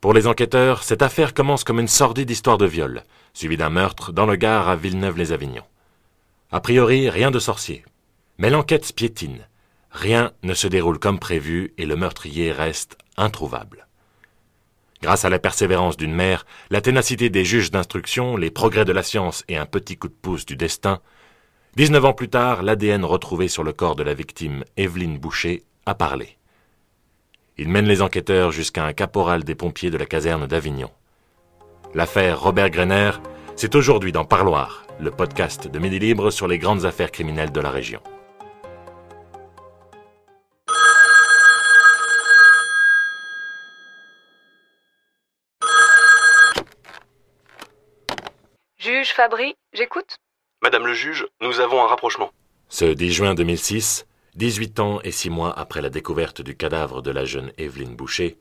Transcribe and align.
Pour 0.00 0.14
les 0.14 0.28
enquêteurs, 0.28 0.84
cette 0.84 1.02
affaire 1.02 1.34
commence 1.34 1.64
comme 1.64 1.80
une 1.80 1.88
sordide 1.88 2.30
histoire 2.30 2.56
de 2.56 2.66
viol, 2.66 3.02
suivie 3.34 3.56
d'un 3.56 3.70
meurtre 3.70 4.12
dans 4.12 4.26
le 4.26 4.36
Gard 4.36 4.68
à 4.68 4.76
Villeneuve-les-Avignon. 4.76 5.64
A 6.52 6.60
priori, 6.60 7.10
rien 7.10 7.32
de 7.32 7.40
sorcier. 7.40 7.84
Mais 8.38 8.48
l'enquête 8.48 8.92
piétine. 8.94 9.48
Rien 9.90 10.30
ne 10.44 10.54
se 10.54 10.68
déroule 10.68 11.00
comme 11.00 11.18
prévu 11.18 11.74
et 11.78 11.84
le 11.84 11.96
meurtrier 11.96 12.52
reste 12.52 12.96
introuvable. 13.16 13.88
Grâce 15.02 15.24
à 15.24 15.30
la 15.30 15.40
persévérance 15.40 15.96
d'une 15.96 16.14
mère, 16.14 16.46
la 16.70 16.80
ténacité 16.80 17.28
des 17.28 17.44
juges 17.44 17.72
d'instruction, 17.72 18.36
les 18.36 18.50
progrès 18.50 18.84
de 18.84 18.92
la 18.92 19.02
science 19.02 19.44
et 19.48 19.56
un 19.56 19.66
petit 19.66 19.96
coup 19.96 20.08
de 20.08 20.14
pouce 20.14 20.46
du 20.46 20.56
destin, 20.56 21.00
19 21.76 22.04
ans 22.04 22.12
plus 22.12 22.28
tard, 22.28 22.62
l'ADN 22.62 23.04
retrouvé 23.04 23.48
sur 23.48 23.64
le 23.64 23.72
corps 23.72 23.96
de 23.96 24.02
la 24.04 24.14
victime, 24.14 24.64
Evelyne 24.76 25.18
Boucher, 25.18 25.64
a 25.86 25.94
parlé. 25.94 26.37
Il 27.60 27.68
mène 27.68 27.86
les 27.86 28.02
enquêteurs 28.02 28.52
jusqu'à 28.52 28.84
un 28.84 28.92
caporal 28.92 29.42
des 29.42 29.56
pompiers 29.56 29.90
de 29.90 29.98
la 29.98 30.06
caserne 30.06 30.46
d'Avignon. 30.46 30.92
L'affaire 31.92 32.40
Robert 32.40 32.70
Greiner, 32.70 33.10
c'est 33.56 33.74
aujourd'hui 33.74 34.12
dans 34.12 34.24
Parloir, 34.24 34.86
le 35.00 35.10
podcast 35.10 35.66
de 35.66 35.78
Midi 35.80 35.98
Libre 35.98 36.30
sur 36.30 36.46
les 36.46 36.58
grandes 36.58 36.84
affaires 36.84 37.10
criminelles 37.10 37.50
de 37.50 37.60
la 37.60 37.70
région. 37.70 38.00
Juge 48.78 49.12
Fabry, 49.12 49.56
j'écoute 49.72 50.18
Madame 50.62 50.86
le 50.86 50.94
juge, 50.94 51.26
nous 51.40 51.58
avons 51.58 51.82
un 51.82 51.88
rapprochement. 51.88 52.30
Ce 52.68 52.84
10 52.84 53.12
juin 53.12 53.34
2006, 53.34 54.06
18 54.38 54.78
ans 54.78 55.00
et 55.02 55.10
6 55.10 55.30
mois 55.30 55.58
après 55.58 55.82
la 55.82 55.90
découverte 55.90 56.42
du 56.42 56.56
cadavre 56.56 57.02
de 57.02 57.10
la 57.10 57.24
jeune 57.24 57.50
Evelyne 57.58 57.96
Boucher, 57.96 58.38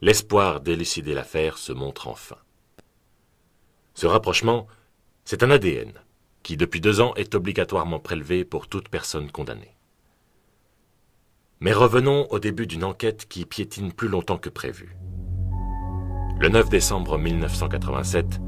l'espoir 0.00 0.62
d'élucider 0.62 1.12
l'affaire 1.12 1.58
se 1.58 1.70
montre 1.70 2.08
enfin. 2.08 2.38
Ce 3.92 4.06
rapprochement, 4.06 4.66
c'est 5.26 5.42
un 5.42 5.50
ADN 5.50 5.92
qui, 6.42 6.56
depuis 6.56 6.80
deux 6.80 7.02
ans, 7.02 7.12
est 7.16 7.34
obligatoirement 7.34 8.00
prélevé 8.00 8.46
pour 8.46 8.68
toute 8.68 8.88
personne 8.88 9.30
condamnée. 9.30 9.76
Mais 11.60 11.74
revenons 11.74 12.26
au 12.30 12.38
début 12.38 12.66
d'une 12.66 12.84
enquête 12.84 13.26
qui 13.28 13.44
piétine 13.44 13.92
plus 13.92 14.08
longtemps 14.08 14.38
que 14.38 14.48
prévu. 14.48 14.96
Le 16.40 16.48
9 16.48 16.70
décembre 16.70 17.18
1987, 17.18 18.40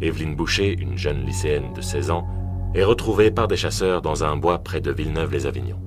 Evelyne 0.00 0.36
Boucher, 0.36 0.72
une 0.72 0.96
jeune 0.96 1.26
lycéenne 1.26 1.72
de 1.72 1.80
16 1.80 2.12
ans, 2.12 2.28
est 2.76 2.84
retrouvée 2.84 3.32
par 3.32 3.48
des 3.48 3.56
chasseurs 3.56 4.02
dans 4.02 4.22
un 4.22 4.36
bois 4.36 4.60
près 4.60 4.80
de 4.80 4.92
Villeneuve-les-Avignon. 4.92 5.83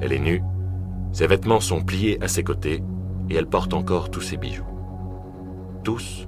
Elle 0.00 0.12
est 0.12 0.18
nue, 0.18 0.42
ses 1.12 1.26
vêtements 1.26 1.60
sont 1.60 1.82
pliés 1.82 2.18
à 2.22 2.28
ses 2.28 2.42
côtés 2.42 2.82
et 3.30 3.34
elle 3.34 3.46
porte 3.46 3.72
encore 3.72 4.10
tous 4.10 4.20
ses 4.20 4.36
bijoux. 4.36 4.66
Tous, 5.84 6.26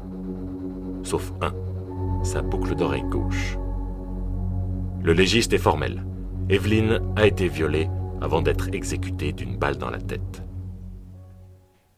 sauf 1.03 1.33
un, 1.41 1.55
sa 2.23 2.43
boucle 2.43 2.75
d'oreille 2.75 3.03
gauche. 3.03 3.59
Le 5.03 5.13
légiste 5.13 5.53
est 5.53 5.59
formel. 5.59 6.05
Evelyne 6.49 7.01
a 7.17 7.27
été 7.27 7.49
violée 7.49 7.89
avant 8.21 8.43
d'être 8.43 8.69
exécutée 8.73 9.33
d'une 9.33 9.57
balle 9.57 9.77
dans 9.77 9.91
la 9.91 10.01
tête. 10.01 10.43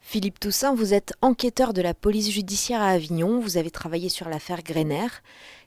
Philippe 0.01 0.41
Toussaint, 0.41 0.75
vous 0.75 0.95
êtes 0.95 1.13
enquêteur 1.21 1.75
de 1.75 1.83
la 1.83 1.93
police 1.93 2.31
judiciaire 2.31 2.81
à 2.81 2.89
Avignon, 2.89 3.41
vous 3.41 3.59
avez 3.59 3.71
travaillé 3.71 4.09
sur 4.09 4.31
l'affaire 4.31 4.63
Greiner. 4.63 5.09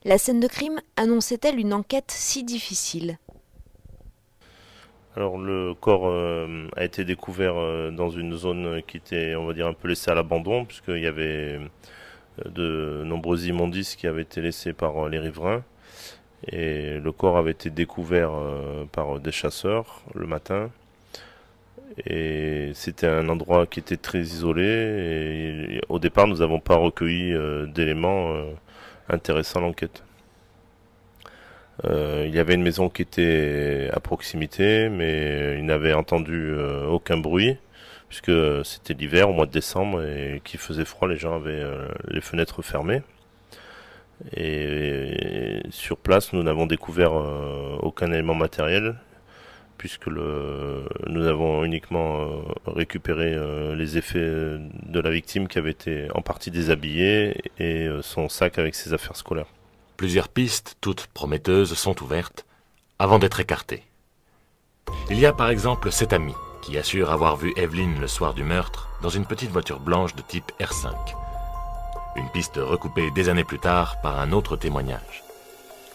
La 0.04 0.18
scène 0.18 0.40
de 0.40 0.48
crime 0.48 0.80
annonçait-elle 0.98 1.60
une 1.60 1.76
enquête 1.76 2.10
si 2.10 2.44
difficile? 2.44 3.20
Alors 5.16 5.38
le 5.38 5.74
corps 5.74 6.08
euh, 6.08 6.68
a 6.78 6.86
été 6.86 7.04
découvert 7.04 7.56
euh, 7.58 7.92
dans 7.92 8.10
une 8.10 8.36
zone 8.38 8.82
qui 8.88 8.96
était, 8.98 9.36
on 9.36 9.46
va 9.46 9.54
dire, 9.54 9.68
un 9.68 9.74
peu 9.74 9.90
laissée 9.90 10.10
à 10.10 10.16
l'abandon, 10.16 10.64
puisqu'il 10.64 11.00
y 11.00 11.08
avait 11.08 11.60
euh, 11.60 12.50
de 12.50 13.04
nombreux 13.06 13.46
immondices 13.48 13.96
qui 13.98 14.08
avaient 14.08 14.22
été 14.22 14.40
laissés 14.42 14.72
par 14.74 15.10
les 15.10 15.20
riverains. 15.20 15.64
Et 16.48 16.98
le 17.00 17.12
corps 17.12 17.38
avait 17.38 17.52
été 17.52 17.70
découvert 17.70 18.32
par 18.92 19.20
des 19.20 19.32
chasseurs 19.32 20.02
le 20.16 20.26
matin. 20.26 20.72
Et 22.08 22.72
c'était 22.74 23.08
un 23.08 23.30
endroit 23.30 23.68
qui 23.68 23.80
était 23.80 23.98
très 23.98 24.22
isolé. 24.22 24.64
Et 24.64 25.82
au 25.90 26.00
départ, 26.00 26.28
nous 26.28 26.38
n'avons 26.38 26.60
pas 26.60 26.78
recueilli 26.78 27.36
d'éléments 27.68 28.34
intéressants 29.10 29.60
à 29.60 29.64
l'enquête. 29.64 30.04
Euh, 31.86 32.26
il 32.28 32.36
y 32.36 32.40
avait 32.40 32.54
une 32.56 32.64
maison 32.64 32.90
qui 32.90 33.02
était 33.02 33.90
à 33.94 34.00
proximité, 34.00 34.90
mais 34.90 35.58
il 35.58 35.66
n'avait 35.66 35.94
entendu 35.94 36.52
euh, 36.52 36.86
aucun 36.88 37.18
bruit, 37.18 37.58
puisque 38.10 38.32
c'était 38.66 38.94
l'hiver 38.94 39.30
au 39.30 39.34
mois 39.34 39.46
de 39.46 39.52
décembre 39.52 40.04
et 40.04 40.42
qu'il 40.44 40.60
faisait 40.60 40.86
froid, 40.86 41.08
les 41.08 41.18
gens 41.18 41.36
avaient 41.36 41.52
euh, 41.52 41.88
les 42.10 42.22
fenêtres 42.22 42.62
fermées. 42.62 43.02
Et, 44.36 45.62
sur 45.72 45.98
place, 45.98 46.34
nous 46.34 46.44
n'avons 46.44 46.68
découvert 46.68 47.14
aucun 47.82 48.12
élément 48.12 48.36
matériel, 48.36 48.96
puisque 49.78 50.08
nous 50.08 51.28
avons 51.28 51.64
uniquement 51.64 52.44
récupéré 52.68 53.36
les 53.76 53.98
effets 53.98 54.20
de 54.20 55.00
la 55.00 55.10
victime 55.10 55.48
qui 55.48 55.58
avait 55.58 55.72
été 55.72 56.08
en 56.14 56.22
partie 56.22 56.52
déshabillée 56.52 57.36
et 57.58 57.90
son 58.02 58.30
sac 58.30 58.60
avec 58.60 58.76
ses 58.76 58.94
affaires 58.94 59.16
scolaires. 59.16 59.48
Plusieurs 60.02 60.30
pistes, 60.30 60.78
toutes 60.82 61.06
prometteuses, 61.14 61.76
sont 61.76 62.02
ouvertes 62.02 62.48
avant 62.98 63.20
d'être 63.20 63.40
écartées. 63.40 63.84
Il 65.12 65.20
y 65.20 65.28
a 65.28 65.32
par 65.32 65.52
exemple 65.52 65.92
cet 65.92 66.12
ami 66.12 66.34
qui 66.64 66.76
assure 66.80 67.12
avoir 67.12 67.36
vu 67.36 67.54
Evelyne 67.56 68.00
le 68.02 68.08
soir 68.08 68.34
du 68.34 68.44
meurtre 68.44 68.90
dans 69.04 69.10
une 69.10 69.28
petite 69.28 69.52
voiture 69.52 69.80
blanche 69.80 70.16
de 70.16 70.24
type 70.24 70.52
R5. 70.60 70.96
Une 72.16 72.28
piste 72.32 72.56
recoupée 72.56 73.12
des 73.12 73.30
années 73.30 73.44
plus 73.44 73.60
tard 73.60 74.02
par 74.02 74.20
un 74.20 74.32
autre 74.32 74.58
témoignage. 74.58 75.24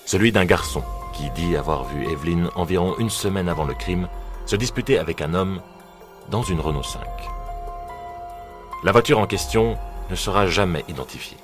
Celui 0.05 0.31
d'un 0.31 0.45
garçon 0.45 0.85
qui 1.13 1.29
dit 1.31 1.57
avoir 1.57 1.83
vu 1.83 2.07
Evelyne 2.09 2.49
environ 2.55 2.97
une 2.99 3.11
semaine 3.11 3.49
avant 3.49 3.65
le 3.65 3.75
crime 3.75 4.09
se 4.47 4.55
disputer 4.55 5.01
avec 5.01 5.21
un 5.21 5.35
homme 5.35 5.61
dans 6.31 6.45
une 6.45 6.61
Renault 6.61 6.85
5. 6.85 7.03
La 8.85 8.93
voiture 8.93 9.19
en 9.19 9.27
question 9.27 9.77
ne 10.11 10.15
sera 10.15 10.47
jamais 10.47 10.85
identifiée. 10.87 11.39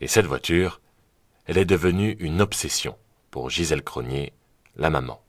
Et 0.00 0.06
cette 0.06 0.26
voiture 0.26 0.78
elle 1.46 1.58
est 1.58 1.64
devenue 1.64 2.16
une 2.18 2.40
obsession 2.40 2.96
pour 3.30 3.50
Gisèle 3.50 3.82
Cronier, 3.82 4.32
la 4.76 4.90
maman. 4.90 5.22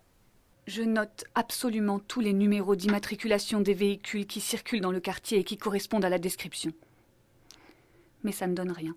Je 0.65 0.81
note 0.81 1.25
absolument 1.35 1.99
tous 1.99 2.19
les 2.19 2.33
numéros 2.33 2.75
d'immatriculation 2.75 3.61
des 3.61 3.73
véhicules 3.73 4.25
qui 4.25 4.41
circulent 4.41 4.81
dans 4.81 4.91
le 4.91 4.99
quartier 4.99 5.39
et 5.39 5.43
qui 5.43 5.57
correspondent 5.57 6.03
à 6.03 6.09
la 6.09 6.19
description. 6.19 6.71
Mais 8.23 8.31
ça 8.31 8.47
ne 8.47 8.55
donne 8.55 8.71
rien. 8.71 8.95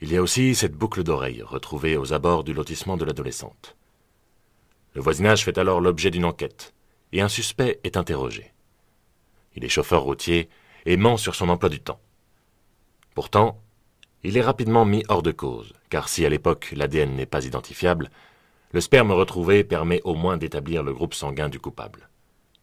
Il 0.00 0.12
y 0.12 0.16
a 0.16 0.22
aussi 0.22 0.54
cette 0.54 0.74
boucle 0.74 1.02
d'oreille 1.02 1.42
retrouvée 1.42 1.96
aux 1.96 2.12
abords 2.12 2.44
du 2.44 2.52
lotissement 2.52 2.98
de 2.98 3.06
l'adolescente. 3.06 3.76
Le 4.94 5.00
voisinage 5.00 5.44
fait 5.44 5.58
alors 5.58 5.80
l'objet 5.80 6.10
d'une 6.10 6.26
enquête, 6.26 6.74
et 7.12 7.22
un 7.22 7.28
suspect 7.28 7.80
est 7.82 7.96
interrogé. 7.96 8.52
Il 9.54 9.64
est 9.64 9.70
chauffeur 9.70 10.02
routier 10.02 10.50
et 10.84 10.98
ment 10.98 11.16
sur 11.16 11.34
son 11.34 11.48
emploi 11.48 11.70
du 11.70 11.80
temps. 11.80 12.00
Pourtant, 13.14 13.62
il 14.26 14.36
est 14.36 14.42
rapidement 14.42 14.84
mis 14.84 15.04
hors 15.08 15.22
de 15.22 15.30
cause, 15.30 15.72
car 15.88 16.08
si 16.08 16.26
à 16.26 16.28
l'époque 16.28 16.72
l'ADN 16.74 17.14
n'est 17.14 17.26
pas 17.26 17.44
identifiable, 17.44 18.10
le 18.72 18.80
sperme 18.80 19.12
retrouvé 19.12 19.62
permet 19.62 20.00
au 20.02 20.16
moins 20.16 20.36
d'établir 20.36 20.82
le 20.82 20.92
groupe 20.92 21.14
sanguin 21.14 21.48
du 21.48 21.60
coupable, 21.60 22.08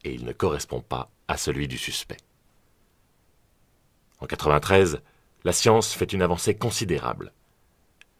et 0.04 0.12
il 0.12 0.26
ne 0.26 0.34
correspond 0.34 0.82
pas 0.82 1.10
à 1.26 1.38
celui 1.38 1.66
du 1.66 1.78
suspect. 1.78 2.18
En 4.20 4.26
93, 4.26 5.00
la 5.44 5.52
science 5.52 5.94
fait 5.94 6.12
une 6.12 6.20
avancée 6.20 6.54
considérable. 6.54 7.32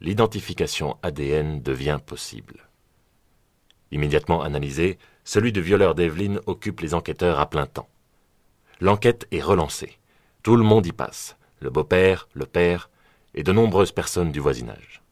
L'identification 0.01 0.97
ADN 1.03 1.61
devient 1.61 1.99
possible. 2.05 2.71
Immédiatement 3.91 4.41
analysé, 4.41 4.97
celui 5.23 5.53
du 5.53 5.61
violeur 5.61 5.95
d'Evelyne 5.95 6.41
occupe 6.47 6.81
les 6.81 6.95
enquêteurs 6.95 7.39
à 7.39 7.51
plein 7.51 7.67
temps. 7.67 7.91
L'enquête 8.81 9.27
est 9.33 9.43
relancée. 9.43 9.99
Tout 10.43 10.57
le 10.57 10.65
monde 10.65 10.87
y 10.87 10.93
passe. 10.93 11.37
Le 11.61 11.69
beau-père, 11.69 12.27
le 12.33 12.47
père, 12.47 12.89
et 13.35 13.43
de 13.43 13.53
nombreuses 13.53 13.93
personnes 13.93 14.33
du 14.33 14.41
voisinage. 14.41 15.03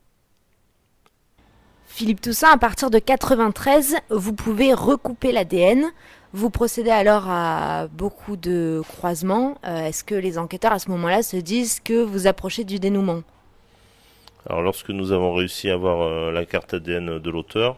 Philippe 1.87 2.23
Toussaint, 2.23 2.51
à 2.51 2.57
partir 2.57 2.89
de 2.89 2.99
93, 2.99 3.97
vous 4.09 4.33
pouvez 4.33 4.73
recouper 4.73 5.31
l'ADN. 5.31 5.85
Vous 6.33 6.49
procédez 6.49 6.91
alors 6.91 7.29
à 7.29 7.89
beaucoup 7.89 8.37
de 8.37 8.81
croisements. 8.89 9.59
Euh, 9.67 9.85
est-ce 9.85 10.03
que 10.03 10.15
les 10.15 10.39
enquêteurs 10.39 10.73
à 10.73 10.79
ce 10.79 10.91
moment-là 10.91 11.23
se 11.23 11.37
disent 11.37 11.81
que 11.81 12.03
vous 12.03 12.27
approchez 12.27 12.65
du 12.65 12.79
dénouement? 12.79 13.23
Alors 14.49 14.63
lorsque 14.63 14.89
nous 14.89 15.13
avons 15.13 15.35
réussi 15.35 15.69
à 15.69 15.75
avoir 15.75 16.01
euh, 16.01 16.33
la 16.33 16.47
carte 16.47 16.73
ADN 16.73 17.19
de 17.19 17.31
l'auteur, 17.31 17.77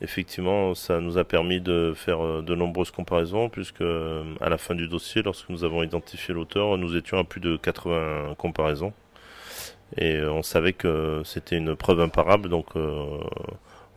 effectivement 0.00 0.76
ça 0.76 1.00
nous 1.00 1.18
a 1.18 1.24
permis 1.24 1.60
de 1.60 1.92
faire 1.96 2.24
euh, 2.24 2.40
de 2.40 2.54
nombreuses 2.54 2.92
comparaisons 2.92 3.48
puisque 3.48 3.82
à 3.82 4.48
la 4.48 4.58
fin 4.58 4.76
du 4.76 4.86
dossier, 4.86 5.22
lorsque 5.22 5.48
nous 5.48 5.64
avons 5.64 5.82
identifié 5.82 6.32
l'auteur, 6.32 6.78
nous 6.78 6.96
étions 6.96 7.18
à 7.18 7.24
plus 7.24 7.40
de 7.40 7.56
80 7.56 8.36
comparaisons. 8.38 8.92
Et 9.96 10.16
euh, 10.16 10.32
on 10.32 10.42
savait 10.42 10.74
que 10.74 11.22
c'était 11.24 11.56
une 11.56 11.74
preuve 11.74 12.00
imparable, 12.00 12.48
donc 12.48 12.76
euh, 12.76 13.20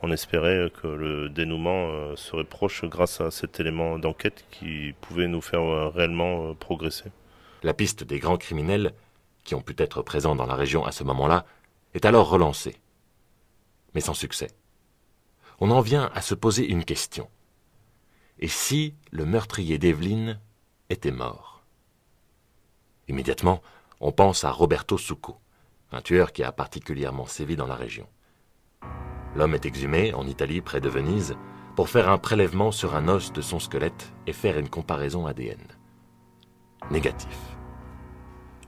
on 0.02 0.10
espérait 0.10 0.70
que 0.80 0.86
le 0.86 1.28
dénouement 1.28 1.88
euh, 1.90 2.16
serait 2.16 2.44
proche 2.44 2.84
grâce 2.84 3.20
à 3.20 3.30
cet 3.30 3.60
élément 3.60 3.98
d'enquête 3.98 4.44
qui 4.50 4.94
pouvait 5.00 5.28
nous 5.28 5.42
faire 5.42 5.92
réellement 5.92 6.54
progresser. 6.54 7.10
La 7.62 7.74
piste 7.74 8.04
des 8.04 8.18
grands 8.18 8.38
criminels 8.38 8.92
qui 9.44 9.54
ont 9.54 9.62
pu 9.62 9.74
être 9.78 10.02
présents 10.02 10.36
dans 10.36 10.46
la 10.46 10.54
région 10.54 10.84
à 10.84 10.92
ce 10.92 11.04
moment-là, 11.04 11.44
est 11.94 12.04
alors 12.04 12.28
relancé. 12.28 12.76
Mais 13.94 14.00
sans 14.00 14.14
succès. 14.14 14.48
On 15.60 15.70
en 15.70 15.80
vient 15.80 16.10
à 16.14 16.22
se 16.22 16.34
poser 16.34 16.68
une 16.68 16.84
question. 16.84 17.28
Et 18.38 18.48
si 18.48 18.94
le 19.10 19.24
meurtrier 19.24 19.78
d'Evelyne 19.78 20.40
était 20.90 21.10
mort? 21.10 21.62
Immédiatement, 23.08 23.62
on 24.00 24.12
pense 24.12 24.44
à 24.44 24.50
Roberto 24.50 24.98
Succo, 24.98 25.38
un 25.92 26.00
tueur 26.00 26.32
qui 26.32 26.42
a 26.42 26.52
particulièrement 26.52 27.26
sévi 27.26 27.56
dans 27.56 27.66
la 27.66 27.74
région. 27.74 28.06
L'homme 29.36 29.54
est 29.54 29.66
exhumé 29.66 30.12
en 30.14 30.26
Italie, 30.26 30.60
près 30.60 30.80
de 30.80 30.88
Venise, 30.88 31.36
pour 31.76 31.88
faire 31.88 32.08
un 32.08 32.18
prélèvement 32.18 32.70
sur 32.70 32.96
un 32.96 33.08
os 33.08 33.32
de 33.32 33.40
son 33.40 33.58
squelette 33.58 34.12
et 34.26 34.32
faire 34.32 34.58
une 34.58 34.68
comparaison 34.68 35.26
ADN. 35.26 35.60
Négatif. 36.90 37.38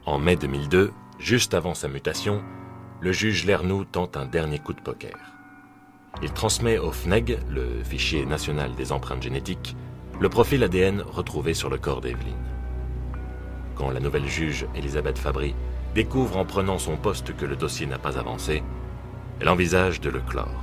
En 0.06 0.18
mai 0.18 0.36
2002, 0.36 0.92
juste 1.18 1.54
avant 1.54 1.74
sa 1.74 1.88
mutation, 1.88 2.42
le 3.00 3.12
juge 3.12 3.44
Lernoux 3.44 3.84
tente 3.84 4.16
un 4.16 4.26
dernier 4.26 4.58
coup 4.58 4.72
de 4.72 4.80
poker. 4.80 5.16
Il 6.22 6.32
transmet 6.32 6.78
au 6.78 6.92
FNEG, 6.92 7.38
le 7.50 7.82
fichier 7.82 8.24
national 8.24 8.74
des 8.74 8.92
empreintes 8.92 9.22
génétiques, 9.22 9.76
le 10.20 10.28
profil 10.28 10.62
ADN 10.62 11.02
retrouvé 11.02 11.54
sur 11.54 11.68
le 11.68 11.76
corps 11.76 12.00
d'Evelyne. 12.00 12.34
Quand 13.74 13.90
la 13.90 14.00
nouvelle 14.00 14.28
juge, 14.28 14.66
Elisabeth 14.76 15.18
Fabry, 15.18 15.54
découvre 15.94 16.36
en 16.36 16.44
prenant 16.44 16.78
son 16.78 16.96
poste 16.96 17.36
que 17.36 17.46
le 17.46 17.56
dossier 17.56 17.86
n'a 17.86 17.98
pas 17.98 18.18
avancé, 18.18 18.62
elle 19.40 19.48
envisage 19.48 20.00
de 20.00 20.10
le 20.10 20.20
clore. 20.20 20.62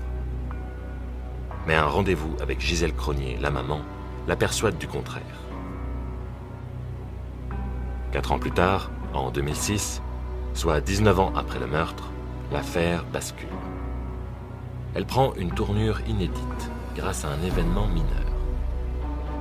Mais 1.68 1.76
un 1.76 1.86
rendez-vous 1.86 2.36
avec 2.42 2.60
Gisèle 2.60 2.94
Cronier, 2.94 3.38
la 3.40 3.52
maman, 3.52 3.82
la 4.28 4.36
persuade 4.36 4.78
du 4.78 4.88
contraire. 4.88 5.24
Quatre 8.12 8.34
ans 8.34 8.40
plus 8.40 8.52
tard, 8.52 8.92
en 9.14 9.32
2006, 9.32 10.02
soit 10.54 10.82
19 10.82 11.20
ans 11.20 11.34
après 11.36 11.60
le 11.60 11.68
meurtre, 11.68 12.10
l'affaire 12.52 13.06
bascule. 13.06 13.48
Elle 14.96 15.06
prend 15.06 15.34
une 15.36 15.52
tournure 15.52 16.02
inédite 16.08 16.72
grâce 16.96 17.24
à 17.24 17.30
un 17.30 17.42
événement 17.42 17.88
mineur. 17.88 18.08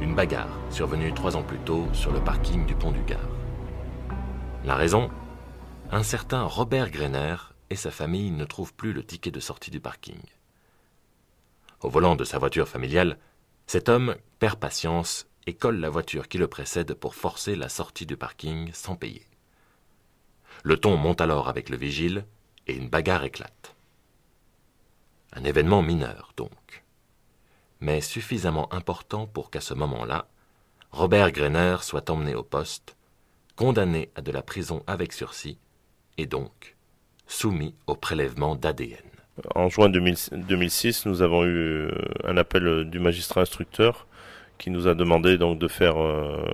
Une 0.00 0.14
bagarre 0.14 0.56
survenue 0.70 1.12
trois 1.12 1.36
ans 1.36 1.42
plus 1.42 1.58
tôt 1.58 1.88
sur 1.92 2.12
le 2.12 2.20
parking 2.20 2.64
du 2.64 2.74
pont 2.74 2.92
du 2.92 3.02
Gard. 3.02 3.18
La 4.64 4.76
raison? 4.76 5.10
Un 5.92 6.04
certain 6.04 6.44
Robert 6.44 6.88
Greiner 6.92 7.34
et 7.68 7.74
sa 7.74 7.90
famille 7.90 8.30
ne 8.30 8.44
trouvent 8.44 8.74
plus 8.74 8.92
le 8.92 9.02
ticket 9.02 9.32
de 9.32 9.40
sortie 9.40 9.72
du 9.72 9.80
parking. 9.80 10.20
Au 11.80 11.88
volant 11.88 12.14
de 12.14 12.22
sa 12.22 12.38
voiture 12.38 12.68
familiale, 12.68 13.18
cet 13.66 13.88
homme 13.88 14.14
perd 14.38 14.60
patience 14.60 15.26
et 15.48 15.54
colle 15.54 15.80
la 15.80 15.90
voiture 15.90 16.28
qui 16.28 16.38
le 16.38 16.46
précède 16.46 16.94
pour 16.94 17.16
forcer 17.16 17.56
la 17.56 17.68
sortie 17.68 18.06
du 18.06 18.16
parking 18.16 18.70
sans 18.72 18.94
payer. 18.94 19.26
Le 20.62 20.76
ton 20.76 20.96
monte 20.96 21.20
alors 21.20 21.48
avec 21.48 21.68
le 21.68 21.76
vigile 21.76 22.24
et 22.68 22.76
une 22.76 22.88
bagarre 22.88 23.24
éclate. 23.24 23.74
Un 25.32 25.42
événement 25.42 25.82
mineur, 25.82 26.34
donc, 26.36 26.84
mais 27.80 28.00
suffisamment 28.00 28.72
important 28.72 29.26
pour 29.26 29.50
qu'à 29.50 29.60
ce 29.60 29.74
moment-là, 29.74 30.28
Robert 30.92 31.32
Greiner 31.32 31.78
soit 31.80 32.10
emmené 32.10 32.36
au 32.36 32.44
poste, 32.44 32.96
condamné 33.56 34.12
à 34.14 34.22
de 34.22 34.30
la 34.30 34.42
prison 34.42 34.84
avec 34.86 35.12
sursis, 35.12 35.58
et 36.18 36.26
donc 36.26 36.76
soumis 37.26 37.74
au 37.86 37.94
prélèvement 37.94 38.56
d'ADN. 38.56 38.98
En 39.54 39.68
juin 39.68 39.88
2006, 39.88 41.06
nous 41.06 41.22
avons 41.22 41.44
eu 41.44 41.56
euh, 41.56 41.90
un 42.24 42.36
appel 42.36 42.88
du 42.90 42.98
magistrat 42.98 43.42
instructeur 43.42 44.06
qui 44.58 44.70
nous 44.70 44.86
a 44.86 44.94
demandé 44.94 45.38
donc 45.38 45.58
de 45.58 45.68
faire 45.68 45.98
euh, 45.98 46.44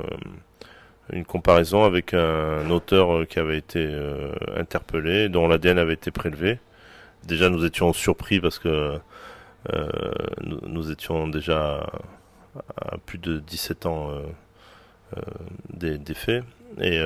une 1.13 1.25
comparaison 1.25 1.85
avec 1.85 2.15
un 2.15 2.71
auteur 2.71 3.27
qui 3.27 3.39
avait 3.39 3.59
été 3.59 3.85
euh, 3.85 4.33
interpellé, 4.57 5.29
dont 5.29 5.49
l'ADN 5.49 5.79
avait 5.79 5.95
été 5.95 6.11
prélevé. 6.11 6.61
Déjà, 7.25 7.49
nous 7.49 7.65
étions 7.65 7.93
surpris 7.93 8.41
parce 8.41 8.59
que 8.59 8.99
nous, 10.45 10.93
étions 10.93 11.27
déjà 11.27 11.85
à 12.77 12.99
plus 12.99 13.19
de 13.19 13.41
17 13.41 13.87
ans 13.87 14.13
des, 15.71 15.99
des, 15.99 16.15
faits. 16.15 16.45
Et 16.81 17.01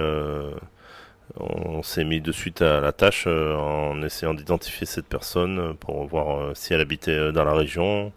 on 1.38 1.82
s'est 1.82 2.04
mis 2.04 2.20
de 2.20 2.32
suite 2.32 2.62
à 2.62 2.80
la 2.80 2.92
tâche 2.92 3.24
euh, 3.26 3.54
en 3.56 4.02
essayant 4.02 4.34
d'identifier 4.34 4.86
cette 4.86 5.06
personne 5.06 5.58
euh, 5.58 5.72
pour 5.74 6.04
voir 6.06 6.38
euh, 6.40 6.52
si 6.54 6.74
elle 6.74 6.80
habitait 6.80 7.32
dans 7.32 7.44
la 7.44 7.54
région, 7.54 8.12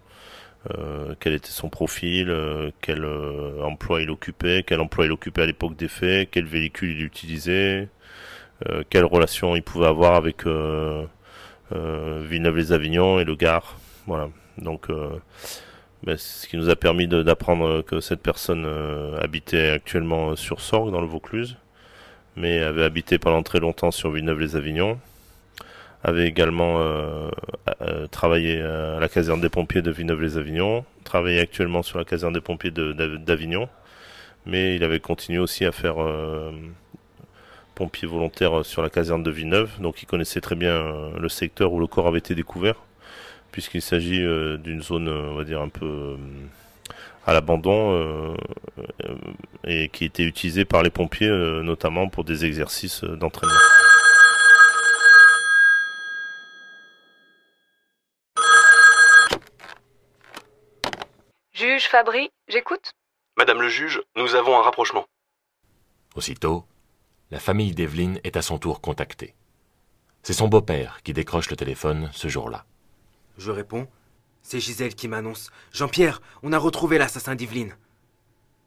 quel 1.19 1.33
était 1.33 1.49
son 1.49 1.67
profil, 1.67 2.33
quel 2.79 3.05
emploi 3.61 4.01
il 4.01 4.09
occupait, 4.09 4.63
quel 4.65 4.79
emploi 4.79 5.03
il 5.05 5.11
occupait 5.11 5.41
à 5.41 5.45
l'époque 5.45 5.75
des 5.75 5.89
faits, 5.89 6.29
quel 6.31 6.45
véhicule 6.45 6.91
il 6.91 7.03
utilisait, 7.03 7.89
quelle 8.89 9.03
relation 9.03 9.57
il 9.57 9.61
pouvait 9.61 9.87
avoir 9.87 10.15
avec 10.15 10.45
Villeneuve-les-Avignon 11.71 13.19
et 13.19 13.25
le 13.25 13.35
Gard. 13.35 13.75
Voilà. 14.07 14.29
Donc, 14.57 14.87
ben, 16.03 16.15
ce 16.15 16.47
qui 16.47 16.55
nous 16.55 16.69
a 16.69 16.77
permis 16.77 17.07
d'apprendre 17.09 17.81
que 17.81 17.99
cette 17.99 18.21
personne 18.21 18.65
habitait 19.21 19.71
actuellement 19.71 20.37
sur 20.37 20.61
Sorgue, 20.61 20.93
dans 20.93 21.01
le 21.01 21.07
Vaucluse 21.07 21.57
mais 22.35 22.59
avait 22.59 22.83
habité 22.83 23.17
pendant 23.17 23.43
très 23.43 23.59
longtemps 23.59 23.91
sur 23.91 24.11
Villeneuve-les-Avignon. 24.11 24.99
Avait 26.03 26.27
également 26.27 26.79
euh, 26.79 27.29
euh, 27.81 28.07
travaillé 28.07 28.61
à 28.61 28.99
la 28.99 29.07
caserne 29.07 29.39
des 29.39 29.49
pompiers 29.49 29.81
de 29.81 29.91
Villeneuve-les-Avignon. 29.91 30.83
Travaillait 31.03 31.39
actuellement 31.39 31.81
sur 31.81 31.97
la 31.97 32.05
caserne 32.05 32.33
des 32.33 32.41
pompiers 32.41 32.71
d'Avignon. 32.71 33.69
Mais 34.45 34.75
il 34.75 34.83
avait 34.83 34.99
continué 34.99 35.39
aussi 35.39 35.63
à 35.63 35.71
faire 35.71 36.01
euh, 36.01 36.51
pompier 37.75 38.07
volontaire 38.07 38.65
sur 38.65 38.81
la 38.81 38.89
caserne 38.89 39.23
de 39.23 39.31
Villeneuve. 39.31 39.79
Donc 39.79 40.01
il 40.03 40.05
connaissait 40.05 40.41
très 40.41 40.55
bien 40.55 41.11
le 41.17 41.29
secteur 41.29 41.71
où 41.71 41.79
le 41.79 41.87
corps 41.87 42.07
avait 42.07 42.19
été 42.19 42.35
découvert. 42.35 42.75
Puisqu'il 43.53 43.83
s'agit 43.83 44.25
d'une 44.63 44.81
zone, 44.81 45.07
on 45.07 45.35
va 45.35 45.43
dire, 45.43 45.61
un 45.61 45.69
peu 45.69 46.17
à 47.25 47.33
l'abandon 47.33 47.93
euh, 47.93 48.35
euh, 48.79 49.15
et 49.63 49.89
qui 49.89 50.05
était 50.05 50.23
utilisé 50.23 50.65
par 50.65 50.83
les 50.83 50.89
pompiers 50.89 51.27
euh, 51.27 51.61
notamment 51.63 52.09
pour 52.09 52.23
des 52.23 52.45
exercices 52.45 53.03
d'entraînement. 53.03 53.55
Juge 61.53 61.87
Fabry, 61.87 62.29
j'écoute 62.47 62.91
Madame 63.37 63.61
le 63.61 63.69
juge, 63.69 64.01
nous 64.15 64.35
avons 64.35 64.59
un 64.59 64.61
rapprochement. 64.61 65.05
Aussitôt, 66.15 66.65
la 67.31 67.39
famille 67.39 67.73
d'Evelyne 67.73 68.19
est 68.23 68.37
à 68.37 68.41
son 68.41 68.59
tour 68.59 68.81
contactée. 68.81 69.33
C'est 70.21 70.33
son 70.33 70.47
beau-père 70.47 71.01
qui 71.03 71.13
décroche 71.13 71.49
le 71.49 71.55
téléphone 71.55 72.09
ce 72.13 72.27
jour-là. 72.27 72.65
Je 73.37 73.51
réponds 73.51 73.87
c'est 74.43 74.59
Gisèle 74.59 74.93
qui 74.93 75.07
m'annonce. 75.07 75.49
Jean-Pierre, 75.71 76.21
on 76.43 76.53
a 76.53 76.59
retrouvé 76.59 76.97
l'assassin 76.97 77.33
d'Yveline. 77.35 77.75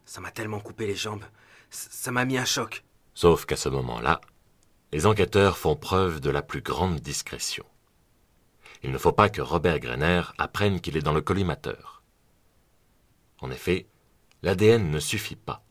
Ça 0.05 0.21
m'a 0.21 0.31
tellement 0.31 0.61
coupé 0.61 0.87
les 0.87 0.97
jambes. 0.97 1.25
Ça 1.71 2.11
m'a 2.11 2.25
mis 2.25 2.39
un 2.39 2.45
choc. 2.45 2.85
Sauf 3.15 3.45
qu'à 3.45 3.57
ce 3.57 3.69
moment-là, 3.69 4.21
les 4.93 5.07
enquêteurs 5.07 5.59
font 5.59 5.77
preuve 5.77 6.21
de 6.21 6.31
la 6.31 6.43
plus 6.43 6.63
grande 6.63 7.01
discrétion. 7.01 7.65
Il 8.83 8.91
ne 8.91 8.99
faut 8.99 9.13
pas 9.13 9.29
que 9.29 9.43
Robert 9.43 9.81
Greiner 9.81 10.23
apprenne 10.39 10.81
qu'il 10.81 10.97
est 10.97 11.03
dans 11.03 11.13
le 11.13 11.21
collimateur. 11.21 12.03
En 13.41 13.51
effet, 13.51 13.87
l'ADN 14.43 14.91
ne 14.91 15.01
suffit 15.01 15.37
pas. 15.37 15.65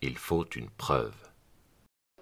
Il 0.00 0.18
faut 0.18 0.46
une 0.54 0.70
preuve. 0.70 1.14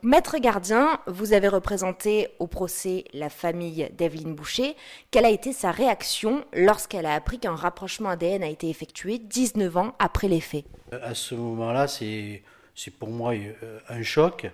Maître 0.05 0.39
gardien, 0.39 0.99
vous 1.07 1.33
avez 1.33 1.47
représenté 1.47 2.27
au 2.41 2.49
procès 2.49 3.05
la 3.15 3.31
famille 3.31 3.89
d'Evelyne 3.97 4.35
Boucher. 4.35 4.75
Quelle 5.13 5.25
a 5.25 5.31
été 5.31 5.53
sa 5.53 5.71
réaction 5.71 6.45
lorsqu'elle 6.53 7.07
a 7.07 7.15
appris 7.15 7.39
qu'un 7.39 7.55
rapprochement 7.55 8.09
ADN 8.09 8.43
a 8.43 8.49
été 8.49 8.69
effectué 8.69 9.19
19 9.19 9.77
ans 9.77 9.95
après 10.01 10.27
les 10.27 10.41
faits? 10.41 10.65
À 10.91 11.15
ce 11.15 11.37
moment-là, 11.37 11.87
c'est 11.87 12.43
pour 12.99 13.11
moi 13.11 13.35
euh, 13.35 13.79
un 13.89 14.03
choc 14.03 14.51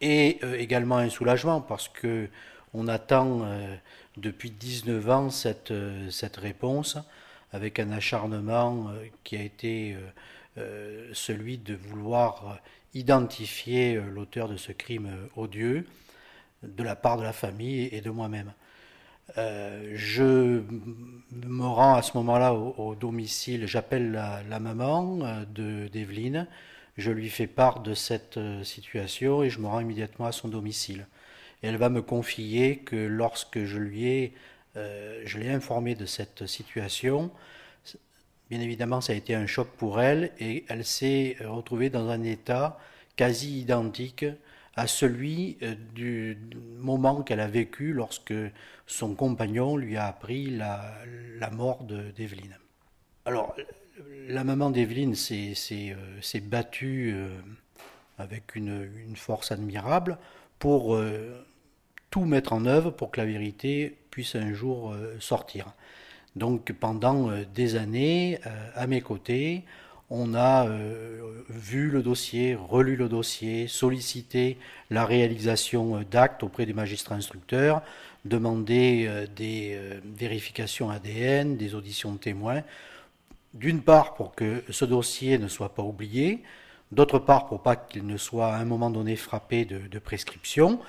et 0.00 0.38
euh, 0.42 0.58
également 0.58 0.96
un 0.96 1.10
soulagement 1.10 1.60
parce 1.60 1.88
que 1.88 2.30
on 2.72 2.88
attend 2.88 3.42
euh, 3.42 3.76
depuis 4.16 4.50
19 4.50 5.10
ans 5.10 5.28
cette, 5.28 5.74
cette 6.10 6.38
réponse 6.38 6.96
avec 7.52 7.78
un 7.78 7.92
acharnement 7.92 8.90
qui 9.22 9.36
a 9.36 9.42
été 9.42 9.96
celui 11.12 11.56
de 11.56 11.74
vouloir 11.74 12.58
identifier 12.94 13.96
euh, 13.96 14.10
l'auteur 14.10 14.48
de 14.48 14.56
ce 14.56 14.72
crime 14.72 15.06
euh, 15.06 15.26
odieux 15.36 15.86
de 16.62 16.82
la 16.82 16.96
part 16.96 17.16
de 17.16 17.22
la 17.22 17.32
famille 17.32 17.88
et 17.92 18.00
de 18.00 18.10
moi-même. 18.10 18.52
Euh, 19.36 19.92
je 19.94 20.62
me 21.32 21.64
rends 21.64 21.94
à 21.94 22.02
ce 22.02 22.16
moment-là 22.16 22.54
au, 22.54 22.94
domicile, 22.96 23.66
j'appelle 23.66 24.10
la, 24.10 24.58
maman 24.58 25.44
d'Evelyne, 25.54 26.48
je 26.96 27.12
lui 27.12 27.28
fais 27.28 27.46
part 27.46 27.80
de 27.80 27.94
cette 27.94 28.40
situation 28.64 29.44
et 29.44 29.50
je 29.50 29.60
me 29.60 29.68
rends 29.68 29.78
immédiatement 29.78 30.26
à 30.26 30.32
son 30.32 30.48
domicile. 30.48 31.06
elle 31.62 31.76
va 31.76 31.90
me 31.90 32.02
confier 32.02 32.78
que 32.78 32.96
lorsque 32.96 33.64
je 33.64 33.78
lui 33.78 34.08
ai, 34.08 34.34
je 34.74 35.38
l'ai 35.38 35.50
informé 35.50 35.94
de 35.94 36.06
cette 36.06 36.46
situation, 36.46 37.30
Bien 38.50 38.60
évidemment, 38.60 39.00
ça 39.00 39.12
a 39.12 39.16
été 39.16 39.34
un 39.34 39.46
choc 39.46 39.68
pour 39.76 40.00
elle 40.00 40.32
et 40.38 40.64
elle 40.68 40.84
s'est 40.84 41.36
retrouvée 41.44 41.90
dans 41.90 42.08
un 42.08 42.22
état 42.22 42.78
quasi 43.16 43.60
identique 43.60 44.24
à 44.78 44.86
celui 44.86 45.58
euh, 45.62 45.74
du 45.92 46.38
moment 46.78 47.22
qu'elle 47.22 47.40
a 47.40 47.48
vécu 47.48 47.92
lorsque 47.92 48.34
son 48.86 49.14
compagnon 49.14 49.76
lui 49.76 49.96
a 49.96 50.06
appris 50.06 50.50
la, 50.50 51.50
mort 51.50 51.82
d'Evelyne. 51.82 52.56
Alors, 53.24 53.56
la 54.28 54.44
maman 54.44 54.70
d'Evelyne 54.70 55.16
s'est 55.16 55.54
euh, 55.92 56.40
battue 56.44 57.12
euh, 57.12 57.28
avec 58.18 58.54
une, 58.54 58.88
force 59.16 59.50
admirable 59.50 60.16
pour 60.60 60.98
tout 62.10 62.24
mettre 62.24 62.52
en 62.52 62.64
œuvre 62.66 62.90
pour 62.90 63.12
que 63.12 63.20
la 63.20 63.26
vérité 63.26 63.96
puisse 64.10 64.34
un 64.34 64.52
jour 64.52 64.92
sortir. 65.20 65.72
Donc 66.38 66.72
pendant 66.72 67.30
des 67.54 67.76
années, 67.76 68.38
à 68.74 68.86
mes 68.86 69.00
côtés, 69.00 69.64
on 70.10 70.34
a 70.34 70.66
euh, 70.66 71.44
vu 71.50 71.90
le 71.90 72.02
dossier, 72.02 72.54
relu 72.54 72.96
le 72.96 73.08
dossier, 73.08 73.68
sollicité 73.68 74.56
la 74.90 75.04
réalisation 75.04 75.96
euh, 75.96 76.04
d'actes 76.04 76.42
auprès 76.42 76.64
des 76.64 76.72
magistrats 76.72 77.14
instructeurs, 77.14 77.82
demandé 78.24 79.04
euh, 79.06 79.26
des 79.36 79.78
vérifications 80.16 80.90
ADN, 80.90 81.56
des 81.56 81.74
auditions 81.74 82.12
de 82.12 82.18
témoins, 82.18 82.62
d'une 83.52 83.82
part 83.82 84.14
pour 84.14 84.34
que 84.34 84.62
ce 84.70 84.84
dossier 84.84 85.38
ne 85.38 85.48
soit 85.48 85.74
pas 85.74 85.82
oublié, 85.82 86.42
d'autre 86.90 87.18
part 87.18 87.46
pour 87.46 87.62
pas 87.62 87.76
qu'il 87.76 88.06
ne 88.06 88.16
soit 88.16 88.54
à 88.54 88.58
un 88.58 88.64
moment 88.64 88.90
donné 88.90 89.14
frappé 89.14 89.66
de, 89.66 89.98
prescription, 89.98 90.80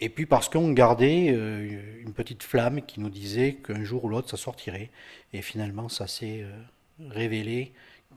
et 0.00 0.08
puis 0.08 0.26
parce 0.26 0.48
qu'on 0.48 0.72
gardait 0.72 1.28
une 1.28 2.12
petite 2.12 2.42
flamme 2.42 2.82
qui 2.82 3.00
nous 3.00 3.10
disait 3.10 3.54
qu'un 3.54 3.84
jour 3.84 4.04
ou 4.04 4.08
l'autre 4.08 4.30
ça 4.30 4.36
sortirait, 4.36 4.90
et 5.32 5.42
finalement 5.42 5.88
ça 5.88 6.06
s'est 6.06 6.46
révélé 7.10 7.72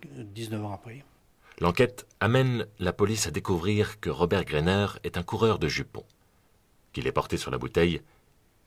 19 0.05 0.65
ans 0.65 0.73
après. 0.73 1.03
L'enquête 1.59 2.07
amène 2.19 2.67
la 2.79 2.93
police 2.93 3.27
à 3.27 3.31
découvrir 3.31 3.99
que 3.99 4.09
Robert 4.09 4.45
Greiner 4.45 4.87
est 5.03 5.17
un 5.17 5.23
coureur 5.23 5.59
de 5.59 5.67
jupons, 5.67 6.05
qu'il 6.93 7.05
est 7.05 7.11
porté 7.11 7.35
sur 7.35 7.51
la 7.51 7.57
bouteille 7.57 8.01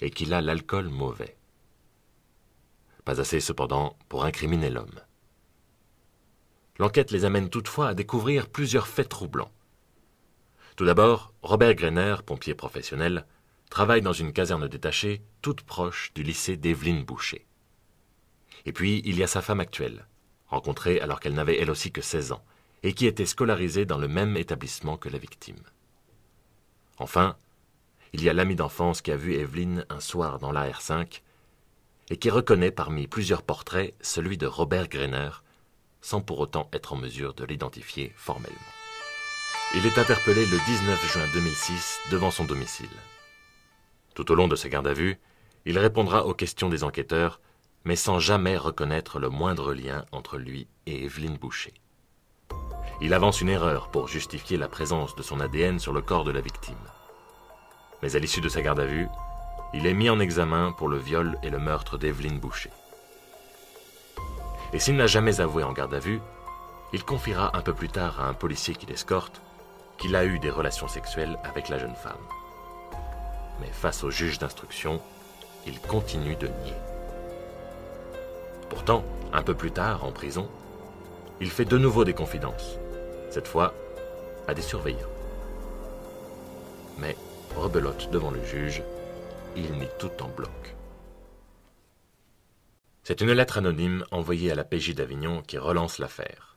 et 0.01 0.11
qu'il 0.11 0.35
a 0.35 0.43
l'alcool 0.43 0.89
mauvais. 0.89 1.37
Pas 3.05 3.21
assez 3.21 3.41
cependant 3.41 3.97
pour 4.09 4.25
incriminer 4.25 4.69
l'homme. 4.69 5.01
L'enquête 6.79 7.11
les 7.11 7.25
amène 7.25 7.49
toutefois 7.49 7.89
à 7.89 7.95
découvrir 7.95 8.49
plusieurs 8.49 8.89
faits 8.89 9.09
troublants. 9.09 9.51
Tout 10.77 10.85
d'abord, 10.87 11.35
Robert 11.43 11.75
Greiner, 11.75 12.17
pompier 12.25 12.55
professionnel, 12.55 13.27
travaille 13.69 14.03
dans 14.03 14.13
une 14.13 14.33
caserne 14.33 14.69
détachée 14.69 15.23
toute 15.43 15.63
proche 15.63 16.13
du 16.15 16.23
lycée 16.23 16.57
d'Evelyne 16.57 17.05
Boucher. 17.05 17.47
Et 18.65 18.73
puis, 18.73 19.03
il 19.05 19.19
y 19.19 19.23
a 19.23 19.27
sa 19.27 19.43
femme 19.43 19.61
actuelle, 19.61 20.07
rencontrée 20.49 21.01
alors 21.01 21.21
qu'elle 21.21 21.35
n'avait 21.35 21.59
elle 21.59 21.71
aussi 21.71 21.93
que 21.93 22.01
16 22.01 22.33
ans, 22.33 22.45
et 22.83 22.95
qui 22.95 23.07
était 23.07 23.27
scolarisée 23.27 23.85
dans 23.85 23.99
le 23.99 24.09
même 24.09 24.37
établissement 24.37 24.97
que 24.97 25.09
la 25.09 25.19
victime. 25.19 25.63
Enfin, 26.99 27.37
il 28.13 28.23
y 28.23 28.29
a 28.29 28.33
l'ami 28.33 28.57
d'enfance 28.57 29.03
qui 29.03 29.11
a 29.11 29.17
vu 29.17 29.35
Evelyne 29.35 29.87
un 29.89 30.01
soir 30.01 30.39
dans 30.39 30.53
l'AR5 30.53 31.21
et 32.11 32.17
qui 32.17 32.31
reconnaît 32.31 32.71
parmi 32.71 33.07
plusieurs 33.07 33.43
portraits 33.43 33.95
celui 34.01 34.37
de 34.37 34.47
Robert 34.47 34.89
Greiner, 34.89 35.31
sans 36.01 36.21
pour 36.21 36.41
autant 36.41 36.69
être 36.73 36.93
en 36.93 36.97
mesure 36.97 37.35
de 37.35 37.45
l'identifier 37.45 38.13
formellement. 38.17 38.82
Il 39.75 39.87
est 39.87 39.99
interpellé 39.99 40.45
le 40.45 40.59
19 40.67 41.13
juin 41.13 41.27
2006 41.33 42.01
devant 42.11 42.31
son 42.31 42.45
domicile. 42.45 42.91
Tout 44.15 44.31
au 44.31 44.35
long 44.35 44.47
de 44.47 44.55
sa 44.55 44.69
garde 44.69 44.87
à 44.87 44.93
vue, 44.93 45.19
il 45.65 45.79
répondra 45.79 46.27
aux 46.27 46.35
questions 46.35 46.69
des 46.69 46.85
enquêteurs 46.85 47.41
mais 47.85 47.97
sans 47.97 48.19
jamais 48.19 48.57
reconnaître 48.57 49.19
le 49.19 49.29
moindre 49.29 49.73
lien 49.75 50.05
entre 50.13 50.37
lui 50.37 50.69
et 50.87 51.05
Evelyne 51.05 51.37
Boucher. 51.37 51.75
Il 53.01 53.15
avance 53.15 53.41
une 53.41 53.49
erreur 53.49 53.91
pour 53.91 54.09
justifier 54.09 54.57
la 54.57 54.69
présence 54.69 55.17
de 55.17 55.23
son 55.23 55.41
ADN 55.41 55.79
sur 55.79 55.93
le 55.93 56.03
corps 56.03 56.25
de 56.25 56.31
la 56.31 56.41
victime. 56.41 56.77
Mais 58.03 58.15
à 58.15 58.19
l'issue 58.19 58.41
de 58.41 58.49
sa 58.49 58.63
garde 58.63 58.81
à 58.81 58.87
vue, 58.87 59.09
il 59.75 59.87
est 59.87 59.95
mis 59.95 60.11
en 60.11 60.21
examen 60.21 60.73
pour 60.73 60.89
le 60.89 60.99
viol 60.99 61.39
et 61.43 61.51
le 61.51 61.59
meurtre 61.59 61.97
d'Evelyne 61.97 62.39
Boucher. 62.39 62.71
Et 64.73 64.79
s'il 64.79 64.97
n'a 64.97 65.07
jamais 65.07 65.41
avoué 65.41 65.63
en 65.63 65.73
garde 65.73 65.95
à 65.95 65.99
vue, 65.99 66.21
il 66.93 67.05
confiera 67.05 67.57
un 67.57 67.63
peu 67.63 67.73
plus 67.73 67.89
tard 67.89 68.21
à 68.21 68.29
un 68.29 68.35
policier 68.35 68.75
qui 68.75 68.87
l'escorte 68.87 69.43
qu'il 70.03 70.17
a 70.17 70.25
eu 70.25 70.41
des 70.41 70.51
relations 70.51 70.89
sexuelles 70.89 71.39
avec 71.45 71.69
la 71.69 71.79
jeune 71.79 71.95
femme. 71.95 72.19
Mais 73.61 73.69
face 73.69 74.03
au 74.03 74.11
juge 74.11 74.41
d'instruction, 74.41 75.01
il 75.65 75.79
continue 75.79 76.35
de 76.35 76.49
nier. 76.49 76.75
Pourtant, 78.69 79.05
un 79.33 79.43
peu 79.43 79.55
plus 79.55 79.71
tard, 79.71 80.03
en 80.03 80.11
prison, 80.11 80.51
il 81.41 81.53
fait 81.53 81.65
de 81.65 81.79
nouveau 81.79 82.05
des 82.05 82.15
confidences, 82.15 82.79
cette 83.31 83.47
fois 83.47 83.75
à 84.49 84.55
des 84.55 84.63
surveillants. 84.63 84.99
Mais, 86.99 87.17
rebelote 87.55 88.11
devant 88.11 88.33
le 88.33 88.45
juge, 88.45 88.83
il 89.55 89.71
nie 89.75 89.89
tout 90.01 90.21
en 90.21 90.29
bloc. 90.29 90.75
C'est 93.05 93.21
une 93.21 93.33
lettre 93.33 93.59
anonyme 93.59 94.05
envoyée 94.11 94.51
à 94.51 94.57
la 94.57 94.65
PJ 94.65 94.97
d'Avignon 94.97 95.43
qui 95.43 95.59
relance 95.59 95.99
l'affaire. 95.99 96.57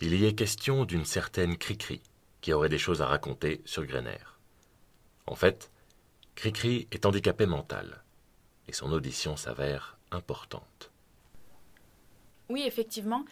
Il 0.00 0.14
y 0.14 0.26
est 0.26 0.34
question 0.34 0.84
d'une 0.84 1.04
certaine 1.04 1.56
Cricri 1.56 2.02
qui 2.46 2.52
aurait 2.52 2.68
des 2.68 2.78
choses 2.78 3.02
à 3.02 3.06
raconter 3.06 3.60
sur 3.64 3.84
Grener. 3.84 4.22
En 5.26 5.34
fait, 5.34 5.72
Cricri 6.36 6.86
est 6.92 7.04
handicapé 7.04 7.44
mental 7.44 8.04
et 8.68 8.72
son 8.72 8.92
audition 8.92 9.36
s'avère 9.36 9.98
importante. 10.12 10.92
Oui, 12.48 12.62
effectivement. 12.64 13.24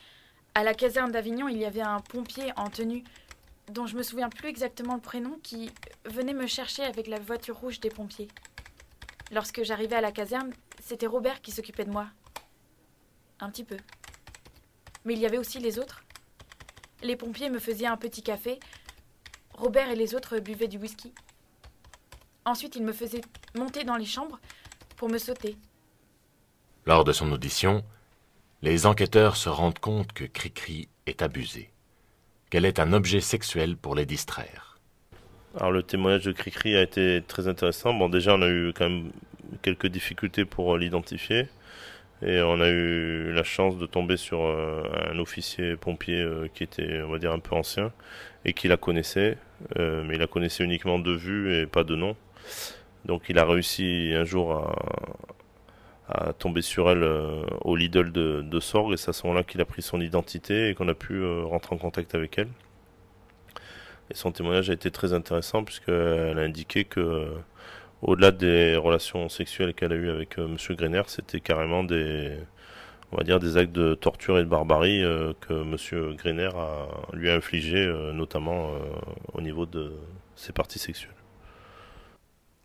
À 0.56 0.64
la 0.64 0.74
caserne 0.74 1.12
d'Avignon, 1.12 1.46
il 1.46 1.58
y 1.58 1.64
avait 1.64 1.80
un 1.80 2.00
pompier 2.00 2.50
en 2.56 2.70
tenue, 2.70 3.04
dont 3.68 3.86
je 3.86 3.96
me 3.96 4.02
souviens 4.02 4.30
plus 4.30 4.48
exactement 4.48 4.96
le 4.96 5.00
prénom, 5.00 5.38
qui 5.44 5.70
venait 6.06 6.34
me 6.34 6.48
chercher 6.48 6.82
avec 6.82 7.06
la 7.06 7.20
voiture 7.20 7.56
rouge 7.56 7.78
des 7.78 7.90
pompiers. 7.90 8.26
Lorsque 9.30 9.62
j'arrivais 9.62 9.94
à 9.94 10.00
la 10.00 10.10
caserne, 10.10 10.52
c'était 10.82 11.06
Robert 11.06 11.40
qui 11.40 11.52
s'occupait 11.52 11.84
de 11.84 11.92
moi. 11.92 12.08
Un 13.38 13.48
petit 13.50 13.62
peu. 13.62 13.76
Mais 15.04 15.14
il 15.14 15.20
y 15.20 15.26
avait 15.26 15.38
aussi 15.38 15.60
les 15.60 15.78
autres. 15.78 16.02
Les 17.04 17.14
pompiers 17.14 17.48
me 17.48 17.60
faisaient 17.60 17.86
un 17.86 17.96
petit 17.96 18.24
café. 18.24 18.58
Robert 19.54 19.90
et 19.90 19.96
les 19.96 20.14
autres 20.14 20.38
buvaient 20.38 20.68
du 20.68 20.78
whisky. 20.78 21.12
Ensuite, 22.44 22.76
ils 22.76 22.84
me 22.84 22.92
faisaient 22.92 23.22
monter 23.56 23.84
dans 23.84 23.96
les 23.96 24.04
chambres 24.04 24.38
pour 24.96 25.08
me 25.08 25.18
sauter. 25.18 25.56
Lors 26.86 27.04
de 27.04 27.12
son 27.12 27.32
audition, 27.32 27.82
les 28.62 28.86
enquêteurs 28.86 29.36
se 29.36 29.48
rendent 29.48 29.78
compte 29.78 30.12
que 30.12 30.24
Cricri 30.24 30.88
est 31.06 31.22
abusée, 31.22 31.70
qu'elle 32.50 32.64
est 32.64 32.78
un 32.78 32.92
objet 32.92 33.20
sexuel 33.20 33.76
pour 33.76 33.94
les 33.94 34.06
distraire. 34.06 34.78
Alors 35.56 35.70
le 35.70 35.82
témoignage 35.82 36.24
de 36.24 36.32
Cricri 36.32 36.76
a 36.76 36.82
été 36.82 37.22
très 37.26 37.46
intéressant. 37.48 37.94
Bon 37.94 38.08
déjà 38.08 38.34
on 38.34 38.42
a 38.42 38.48
eu 38.48 38.72
quand 38.74 38.88
même 38.88 39.12
quelques 39.62 39.86
difficultés 39.86 40.44
pour 40.44 40.76
l'identifier 40.76 41.48
et 42.24 42.40
on 42.42 42.60
a 42.60 42.68
eu 42.68 43.32
la 43.32 43.44
chance 43.44 43.76
de 43.76 43.86
tomber 43.86 44.16
sur 44.16 44.40
euh, 44.40 44.82
un 45.12 45.18
officier 45.18 45.76
pompier 45.76 46.20
euh, 46.20 46.48
qui 46.52 46.62
était 46.62 47.02
on 47.02 47.10
va 47.10 47.18
dire 47.18 47.32
un 47.32 47.38
peu 47.38 47.54
ancien 47.54 47.92
et 48.44 48.54
qui 48.54 48.66
la 48.68 48.76
connaissait 48.76 49.36
euh, 49.78 50.02
mais 50.06 50.14
il 50.14 50.20
la 50.20 50.26
connaissait 50.26 50.64
uniquement 50.64 50.98
de 50.98 51.12
vue 51.12 51.54
et 51.54 51.66
pas 51.66 51.84
de 51.84 51.94
nom. 51.96 52.16
Donc 53.04 53.24
il 53.28 53.38
a 53.38 53.44
réussi 53.44 54.12
un 54.14 54.24
jour 54.24 54.74
à, 56.08 56.32
tomber 56.34 56.62
sur 56.62 56.90
elle 56.90 57.02
au 57.62 57.76
Lidl 57.76 58.12
de, 58.12 58.42
de 58.42 58.60
Sorgue 58.60 58.92
et 58.92 58.96
c'est 58.96 59.10
à 59.10 59.12
ce 59.12 59.26
moment-là 59.26 59.42
qu'il 59.42 59.60
a 59.60 59.64
pris 59.64 59.82
son 59.82 60.00
identité 60.00 60.68
et 60.68 60.74
qu'on 60.74 60.88
a 60.88 60.94
pu 60.94 61.24
rentrer 61.44 61.74
en 61.74 61.78
contact 61.78 62.14
avec 62.14 62.38
elle. 62.38 62.48
Et 64.10 64.14
son 64.14 64.32
témoignage 64.32 64.68
a 64.68 64.74
été 64.74 64.90
très 64.90 65.14
intéressant 65.14 65.64
puisqu'elle 65.64 66.38
a 66.38 66.42
indiqué 66.42 66.84
que 66.84 67.28
au-delà 68.04 68.30
des 68.30 68.76
relations 68.76 69.28
sexuelles 69.28 69.74
qu'elle 69.74 69.92
a 69.92 69.96
eues 69.96 70.10
avec 70.10 70.38
Monsieur 70.38 70.74
Greiner, 70.74 71.02
c'était 71.06 71.40
carrément 71.40 71.84
des 71.84 72.38
on 73.12 73.16
va 73.16 73.24
dire 73.24 73.38
des 73.38 73.56
actes 73.56 73.72
de 73.72 73.94
torture 73.94 74.38
et 74.38 74.44
de 74.44 74.48
barbarie 74.48 75.02
que 75.40 75.62
Monsieur 75.62 76.14
Greiner 76.14 76.50
lui 77.12 77.30
a 77.30 77.34
infligé 77.36 77.86
notamment 78.12 78.72
au 79.32 79.40
niveau 79.40 79.66
de 79.66 79.92
ses 80.34 80.52
parties 80.52 80.80
sexuelles. 80.80 81.14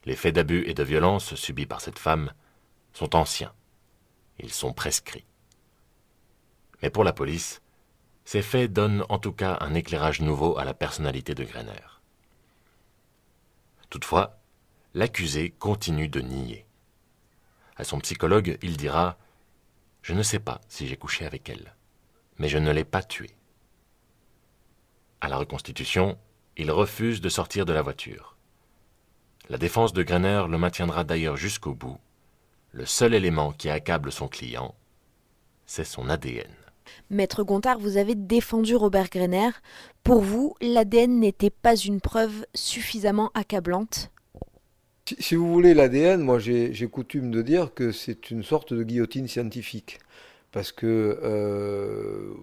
Les 0.05 0.15
faits 0.15 0.33
d'abus 0.33 0.63
et 0.65 0.73
de 0.73 0.81
violence 0.83 1.35
subis 1.35 1.67
par 1.67 1.81
cette 1.81 1.99
femme 1.99 2.31
sont 2.93 3.15
anciens. 3.15 3.53
Ils 4.39 4.51
sont 4.51 4.73
prescrits. 4.73 5.25
Mais 6.81 6.89
pour 6.89 7.03
la 7.03 7.13
police, 7.13 7.61
ces 8.25 8.41
faits 8.41 8.73
donnent 8.73 9.05
en 9.09 9.19
tout 9.19 9.33
cas 9.33 9.57
un 9.61 9.75
éclairage 9.75 10.21
nouveau 10.21 10.57
à 10.57 10.65
la 10.65 10.73
personnalité 10.73 11.35
de 11.35 11.43
Greiner. 11.43 11.73
Toutefois, 13.89 14.38
l'accusé 14.93 15.51
continue 15.51 16.07
de 16.07 16.21
nier. 16.21 16.65
À 17.75 17.83
son 17.83 17.99
psychologue, 17.99 18.57
il 18.61 18.77
dira 18.77 19.17
Je 20.01 20.13
ne 20.13 20.23
sais 20.23 20.39
pas 20.39 20.61
si 20.67 20.87
j'ai 20.87 20.97
couché 20.97 21.25
avec 21.25 21.49
elle, 21.49 21.75
mais 22.37 22.49
je 22.49 22.57
ne 22.57 22.71
l'ai 22.71 22.85
pas 22.85 23.03
tuée. 23.03 23.35
À 25.21 25.27
la 25.27 25.37
reconstitution, 25.37 26.17
il 26.57 26.71
refuse 26.71 27.21
de 27.21 27.29
sortir 27.29 27.65
de 27.65 27.73
la 27.73 27.81
voiture. 27.81 28.37
La 29.49 29.57
défense 29.57 29.93
de 29.93 30.03
Greiner 30.03 30.45
le 30.49 30.57
maintiendra 30.57 31.03
d'ailleurs 31.03 31.37
jusqu'au 31.37 31.73
bout 31.73 31.99
le 32.71 32.85
seul 32.85 33.13
élément 33.13 33.51
qui 33.51 33.69
accable 33.69 34.11
son 34.11 34.27
client, 34.27 34.75
c'est 35.65 35.85
son 35.85 36.09
ADN. 36.09 36.51
Maître 37.09 37.43
Gontard, 37.43 37.79
vous 37.79 37.97
avez 37.97 38.15
défendu 38.15 38.75
Robert 38.75 39.09
Greiner. 39.09 39.49
Pour 40.03 40.21
vous, 40.21 40.55
l'ADN 40.61 41.19
n'était 41.19 41.51
pas 41.51 41.75
une 41.75 42.01
preuve 42.01 42.45
suffisamment 42.55 43.31
accablante? 43.33 44.11
Si, 45.19 45.35
vous 45.35 45.51
voulez, 45.51 45.73
l'ADN, 45.73 46.21
moi 46.21 46.39
j'ai 46.39 46.87
coutume 46.91 47.31
de 47.31 47.41
dire 47.41 47.73
que 47.73 47.91
c'est 47.91 48.31
une 48.31 48.43
sorte 48.43 48.73
de 48.73 48.83
guillotine 48.83 49.27
scientifique. 49.27 49.99
Parce 50.51 50.71
que 50.71 51.19
euh, 51.23 52.33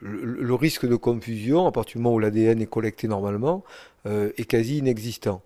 le, 0.00 0.54
risque 0.54 0.86
de 0.86 0.94
confusion, 0.96 1.66
à 1.66 1.72
partir 1.72 1.98
du 1.98 2.02
moment 2.02 2.14
où 2.14 2.18
l'ADN 2.18 2.60
est 2.62 2.66
collecté 2.66 3.08
normalement, 3.08 3.64
euh, 4.06 4.30
est 4.36 4.44
quasi 4.44 4.78
inexistant. 4.78 5.42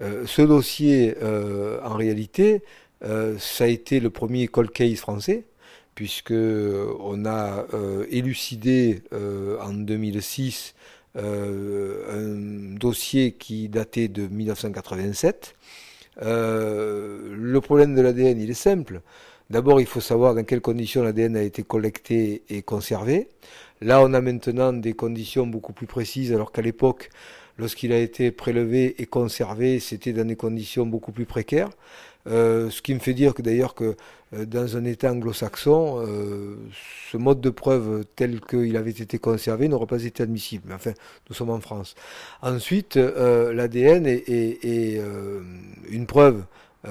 Euh, 0.00 0.24
ce 0.26 0.42
dossier, 0.42 1.16
en 1.22 1.94
réalité, 1.94 2.62
ça 3.02 3.64
a 3.64 3.66
été 3.66 4.00
le 4.00 4.10
premier 4.10 4.48
cold 4.48 4.70
case 4.70 4.98
français 4.98 5.44
puisque 5.94 6.32
on 6.32 7.26
a 7.26 7.66
élucidé 8.08 9.02
en 9.12 9.72
2006 9.72 10.74
euh, 11.16 12.04
un 12.12 12.76
dossier 12.76 13.32
qui 13.32 13.68
datait 13.68 14.08
de 14.08 14.28
1987. 14.28 15.54
Le 16.20 17.58
problème 17.60 17.94
de 17.94 18.00
l'ADN, 18.02 18.40
il 18.40 18.50
est 18.50 18.54
simple. 18.54 19.00
D'abord, 19.50 19.80
il 19.80 19.86
faut 19.86 20.00
savoir 20.00 20.34
dans 20.34 20.44
quelles 20.44 20.60
conditions 20.60 21.02
l'ADN 21.02 21.36
a 21.36 21.42
été 21.42 21.62
collecté 21.62 22.42
et 22.50 22.62
conservé. 22.62 23.28
Là, 23.80 24.02
on 24.02 24.12
a 24.12 24.20
maintenant 24.20 24.72
des 24.72 24.92
conditions 24.92 25.46
beaucoup 25.46 25.72
plus 25.72 25.86
précises, 25.86 26.32
alors 26.32 26.52
qu'à 26.52 26.62
l'époque, 26.62 27.10
lorsqu'il 27.58 27.92
a 27.92 27.98
été 27.98 28.30
prélevé 28.30 29.00
et 29.00 29.06
conservé, 29.06 29.80
c'était 29.80 30.12
dans 30.12 30.26
des 30.26 30.36
conditions 30.36 30.84
beaucoup 30.84 31.12
plus 31.12 31.26
précaires. 31.26 31.70
Euh, 32.26 32.68
ce 32.70 32.82
qui 32.82 32.92
me 32.92 32.98
fait 32.98 33.14
dire 33.14 33.32
que 33.32 33.40
d'ailleurs 33.40 33.74
que 33.74 33.84
euh, 33.84 33.94
dans 34.32 34.76
un 34.76 34.84
État 34.84 35.10
anglo-saxon, 35.10 36.04
euh, 36.06 36.56
ce 37.10 37.16
mode 37.16 37.40
de 37.40 37.50
preuve 37.50 38.04
tel 38.14 38.40
qu'il 38.40 38.76
avait 38.76 38.90
été 38.90 39.18
conservé 39.18 39.68
n'aurait 39.68 39.86
pas 39.86 40.04
été 40.04 40.22
admissible. 40.22 40.72
Enfin, 40.74 40.92
nous 41.28 41.34
sommes 41.34 41.50
en 41.50 41.60
France. 41.60 41.94
Ensuite, 42.42 42.96
l'ADN 42.96 44.06
est, 44.06 45.00
une 45.88 46.06
preuve 46.06 46.44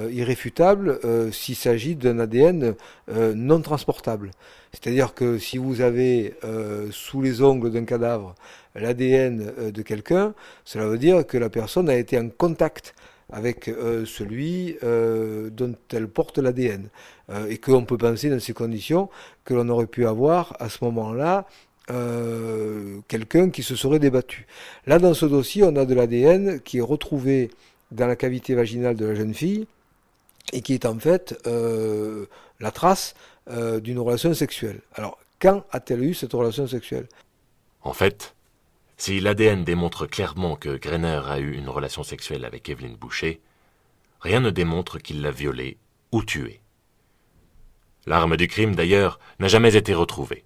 irréfutable 0.10 1.00
s'il 1.32 1.56
s'agit 1.56 1.96
d'un 1.96 2.20
ADN 2.20 2.74
non 3.08 3.62
transportable. 3.62 4.32
C'est-à-dire 4.74 5.14
que 5.14 5.38
si 5.38 5.58
vous 5.58 5.82
avez 5.82 6.34
sous 6.92 7.22
les 7.22 7.42
ongles 7.42 7.72
d'un 7.72 7.86
cadavre 7.86 8.34
l'ADN 8.76 9.72
de 9.72 9.82
quelqu'un, 9.84 10.34
cela 10.66 10.88
veut 10.88 10.98
dire 10.98 11.26
que 11.26 11.38
la 11.38 11.50
personne 11.50 11.90
a 11.90 11.96
été 11.96 12.18
en 12.18 12.30
contact 12.30 12.96
avec 13.32 13.68
euh, 13.68 14.06
celui 14.06 14.78
euh, 14.84 15.50
dont 15.50 15.76
elle 15.92 16.08
porte 16.08 16.38
l'ADN. 16.38 16.90
Euh, 17.30 17.48
et 17.50 17.58
qu'on 17.58 17.84
peut 17.84 17.98
penser 17.98 18.30
dans 18.30 18.40
ces 18.40 18.54
conditions 18.54 19.10
que 19.44 19.54
l'on 19.54 19.68
aurait 19.70 19.88
pu 19.88 20.08
avoir 20.08 20.56
à 20.60 20.70
ce 20.70 20.84
moment-là 20.86 21.46
quelqu'un 23.08 23.50
qui 23.50 23.64
se 23.64 23.78
serait 23.78 24.00
débattu. 24.00 24.46
Là, 24.88 25.00
dans 25.00 25.14
ce 25.14 25.26
dossier, 25.26 25.64
on 25.64 25.74
a 25.78 25.86
de 25.86 25.94
l'ADN 25.94 26.60
qui 26.60 26.80
est 26.80 26.82
retrouvé 26.82 27.50
dans 27.92 28.08
la 28.08 28.18
cavité 28.18 28.56
vaginale 28.56 28.98
de 28.98 29.06
la 29.06 29.16
jeune 29.16 29.34
fille 29.34 29.68
et 30.52 30.60
qui 30.60 30.74
est 30.74 30.86
en 30.86 31.00
fait 31.00 31.42
la 32.60 32.72
trace 32.72 33.16
d'une 33.50 34.00
relation 34.00 34.34
sexuelle. 34.34 34.82
Alors, 34.96 35.18
quand 35.40 35.64
a-t-elle 35.72 36.04
eu 36.04 36.14
cette 36.14 36.34
relation 36.34 36.68
sexuelle? 36.68 37.08
En 37.84 37.94
fait, 37.94 38.36
si 38.98 39.20
l'ADN 39.20 39.64
démontre 39.64 40.08
clairement 40.08 40.56
que 40.56 40.76
Greiner 40.76 41.22
a 41.28 41.40
eu 41.40 41.54
une 41.54 41.70
relation 41.70 42.04
sexuelle 42.04 42.46
avec 42.46 42.68
Evelyne 42.68 42.96
Boucher, 42.96 43.42
rien 44.20 44.40
ne 44.40 44.50
démontre 44.50 44.98
qu'il 44.98 45.22
l'a 45.22 45.32
violée 45.32 45.78
ou 46.12 46.24
tuée. 46.24 46.62
L'arme 48.08 48.38
du 48.38 48.48
crime, 48.48 48.76
d'ailleurs, 48.76 49.20
n'a 49.40 49.48
jamais 49.48 49.76
été 49.76 49.94
retrouvée. 49.94 50.46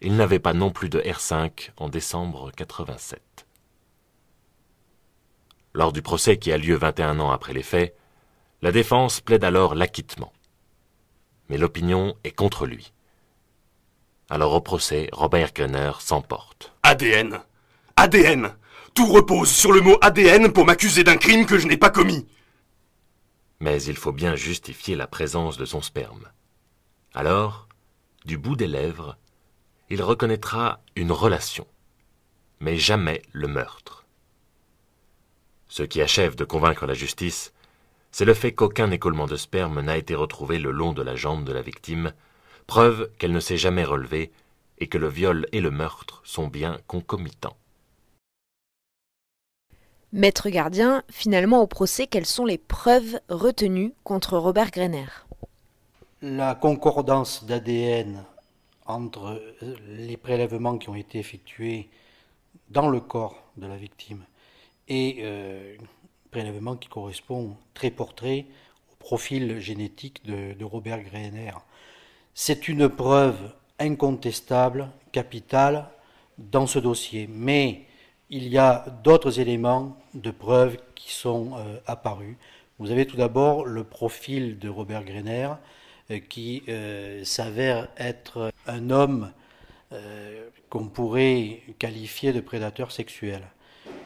Il 0.00 0.16
n'avait 0.16 0.40
pas 0.40 0.54
non 0.54 0.70
plus 0.70 0.88
de 0.88 1.00
R5 1.00 1.70
en 1.76 1.88
décembre 1.88 2.50
87. 2.50 3.46
Lors 5.72 5.92
du 5.92 6.02
procès 6.02 6.36
qui 6.36 6.50
a 6.50 6.58
lieu 6.58 6.76
21 6.76 7.20
ans 7.20 7.30
après 7.30 7.52
les 7.52 7.62
faits, 7.62 7.96
la 8.60 8.72
défense 8.72 9.20
plaide 9.20 9.44
alors 9.44 9.74
l'acquittement. 9.74 10.32
Mais 11.48 11.58
l'opinion 11.58 12.16
est 12.24 12.32
contre 12.32 12.66
lui. 12.66 12.92
Alors 14.30 14.54
au 14.54 14.60
procès, 14.60 15.08
Robert 15.12 15.52
Greiner 15.52 15.92
s'emporte. 16.00 16.72
ADN 16.82 17.40
ADN 17.96 18.54
Tout 18.94 19.06
repose 19.06 19.50
sur 19.50 19.72
le 19.72 19.80
mot 19.80 19.98
ADN 20.00 20.52
pour 20.52 20.64
m'accuser 20.64 21.04
d'un 21.04 21.16
crime 21.16 21.46
que 21.46 21.58
je 21.58 21.66
n'ai 21.66 21.76
pas 21.76 21.90
commis. 21.90 22.26
Mais 23.60 23.82
il 23.82 23.96
faut 23.96 24.12
bien 24.12 24.34
justifier 24.34 24.96
la 24.96 25.06
présence 25.06 25.56
de 25.56 25.64
son 25.64 25.82
sperme. 25.82 26.30
Alors, 27.14 27.68
du 28.24 28.38
bout 28.38 28.56
des 28.56 28.66
lèvres, 28.66 29.16
il 29.90 30.02
reconnaîtra 30.02 30.80
une 30.96 31.12
relation, 31.12 31.66
mais 32.60 32.78
jamais 32.78 33.22
le 33.32 33.48
meurtre. 33.48 34.06
Ce 35.68 35.82
qui 35.82 36.00
achève 36.00 36.34
de 36.34 36.44
convaincre 36.44 36.86
la 36.86 36.94
justice, 36.94 37.52
c'est 38.10 38.24
le 38.24 38.34
fait 38.34 38.52
qu'aucun 38.52 38.90
écoulement 38.90 39.26
de 39.26 39.36
sperme 39.36 39.80
n'a 39.80 39.96
été 39.96 40.14
retrouvé 40.14 40.58
le 40.58 40.70
long 40.70 40.92
de 40.92 41.02
la 41.02 41.16
jambe 41.16 41.44
de 41.44 41.52
la 41.52 41.62
victime, 41.62 42.12
preuve 42.66 43.10
qu'elle 43.18 43.32
ne 43.32 43.40
s'est 43.40 43.56
jamais 43.56 43.84
relevée 43.84 44.32
et 44.78 44.86
que 44.86 44.98
le 44.98 45.08
viol 45.08 45.46
et 45.52 45.60
le 45.60 45.70
meurtre 45.70 46.20
sont 46.24 46.48
bien 46.48 46.78
concomitants. 46.86 47.56
Maître 50.12 50.48
gardien, 50.48 51.02
finalement 51.10 51.60
au 51.60 51.66
procès, 51.66 52.06
quelles 52.06 52.26
sont 52.26 52.44
les 52.44 52.58
preuves 52.58 53.18
retenues 53.28 53.92
contre 54.04 54.38
Robert 54.38 54.70
Greiner? 54.70 55.06
La 56.22 56.54
concordance 56.54 57.44
d'ADN 57.44 58.24
entre 58.86 59.42
les 59.88 60.16
prélèvements 60.16 60.78
qui 60.78 60.88
ont 60.88 60.94
été 60.94 61.18
effectués 61.18 61.88
dans 62.70 62.88
le 62.88 63.00
corps 63.00 63.42
de 63.56 63.66
la 63.66 63.76
victime 63.76 64.24
et 64.88 65.18
euh, 65.22 65.76
prélèvement 66.30 66.76
qui 66.76 66.88
correspond 66.88 67.56
très 67.74 67.90
pour 67.90 68.14
trait 68.14 68.46
au 68.92 68.96
profil 68.96 69.58
génétique 69.58 70.24
de, 70.26 70.52
de 70.52 70.64
Robert 70.64 71.02
Greiner. 71.02 71.52
C'est 72.36 72.66
une 72.66 72.88
preuve 72.88 73.38
incontestable, 73.78 74.90
capitale 75.12 75.88
dans 76.36 76.66
ce 76.66 76.80
dossier. 76.80 77.28
Mais 77.30 77.82
il 78.28 78.48
y 78.48 78.58
a 78.58 78.86
d'autres 79.04 79.38
éléments 79.38 79.96
de 80.14 80.32
preuve 80.32 80.76
qui 80.96 81.12
sont 81.12 81.52
euh, 81.56 81.78
apparus. 81.86 82.34
Vous 82.80 82.90
avez 82.90 83.06
tout 83.06 83.16
d'abord 83.16 83.64
le 83.64 83.84
profil 83.84 84.58
de 84.58 84.68
Robert 84.68 85.04
Greiner 85.04 85.50
euh, 86.10 86.18
qui 86.18 86.64
euh, 86.68 87.22
s'avère 87.24 87.86
être 87.96 88.50
un 88.66 88.90
homme 88.90 89.30
qu'on 90.70 90.88
pourrait 90.88 91.60
qualifier 91.78 92.32
de 92.32 92.40
prédateur 92.40 92.90
sexuel, 92.90 93.42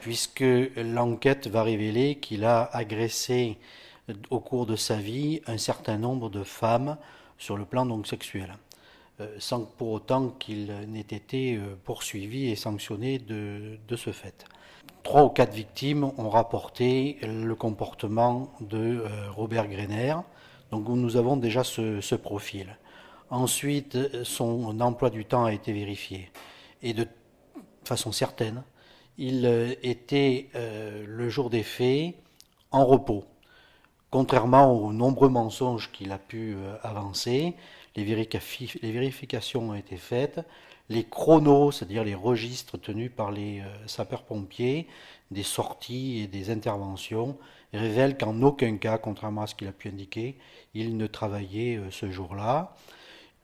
puisque 0.01 0.43
l'enquête 0.75 1.47
va 1.47 1.63
révéler 1.63 2.17
qu'il 2.17 2.45
a 2.45 2.69
agressé 2.73 3.57
au 4.29 4.39
cours 4.39 4.67
de 4.67 4.75
sa 4.75 4.97
vie 4.97 5.41
un 5.47 5.57
certain 5.57 5.97
nombre 5.97 6.29
de 6.29 6.43
femmes 6.43 6.95
sur 7.39 7.57
le 7.57 7.65
plan 7.65 7.85
donc 7.85 8.05
sexuel, 8.05 8.53
euh, 9.21 9.35
sans 9.39 9.61
pour 9.61 9.89
autant 9.91 10.29
qu'il 10.29 10.67
n'ait 10.89 10.99
été 10.99 11.55
euh, 11.55 11.75
poursuivi 11.83 12.49
et 12.51 12.55
sanctionné 12.55 13.17
de, 13.17 13.79
ce 13.95 14.11
fait. 14.11 14.45
Trois 15.01 15.23
ou 15.23 15.29
quatre 15.29 15.53
victimes 15.53 16.11
ont 16.17 16.29
rapporté 16.29 17.17
le 17.23 17.55
comportement 17.55 18.53
de 18.59 18.77
euh, 18.77 19.31
Robert 19.31 19.67
Greiner, 19.67 20.15
donc 20.69 20.87
nous 20.87 21.15
avons 21.15 21.37
déjà 21.37 21.63
ce, 21.63 22.15
profil. 22.15 22.77
Ensuite, 23.31 24.23
son 24.23 24.79
emploi 24.81 25.09
du 25.09 25.25
temps 25.25 25.45
a 25.45 25.53
été 25.53 25.71
vérifié. 25.71 26.29
Et 26.81 26.93
de 26.93 27.07
façon 27.83 28.11
certaine, 28.11 28.63
il 29.17 29.45
était 29.83 30.49
le 30.53 31.29
jour 31.29 31.49
des 31.49 31.63
faits 31.63 32.15
en 32.71 32.85
repos. 32.85 33.25
Contrairement 34.11 34.73
aux 34.73 34.91
nombreux 34.91 35.29
mensonges 35.29 35.91
qu'il 35.91 36.11
a 36.11 36.17
pu 36.17 36.55
euh, 36.55 36.75
avancer, 36.81 37.53
les, 37.95 38.03
vérifications 38.03 39.69
ont 39.69 39.75
été 39.75 39.97
faites, 39.97 40.41
les 40.89 41.03
chronos, 41.03 41.71
c'est-à-dire 41.71 42.03
les 42.03 42.15
registres 42.15 42.79
tenus 42.79 43.11
par 43.15 43.31
les 43.31 43.59
euh, 43.59 43.87
sapeurs-pompiers, 43.87 44.87
des 45.29 45.43
sorties 45.43 46.21
et 46.21 46.27
des 46.27 46.49
interventions, 46.49 47.37
révèlent 47.71 48.17
qu'en 48.17 48.41
aucun 48.41 48.77
cas, 48.77 48.97
contrairement 48.97 49.43
à 49.43 49.47
ce 49.47 49.53
qu'il 49.53 49.67
a 49.67 49.71
pu 49.71 49.89
indiquer, 49.89 50.39
il 50.73 50.97
ne 50.97 51.05
travaillait 51.05 51.77
euh, 51.77 51.91
ce 51.91 52.09
jour-là. 52.09 52.75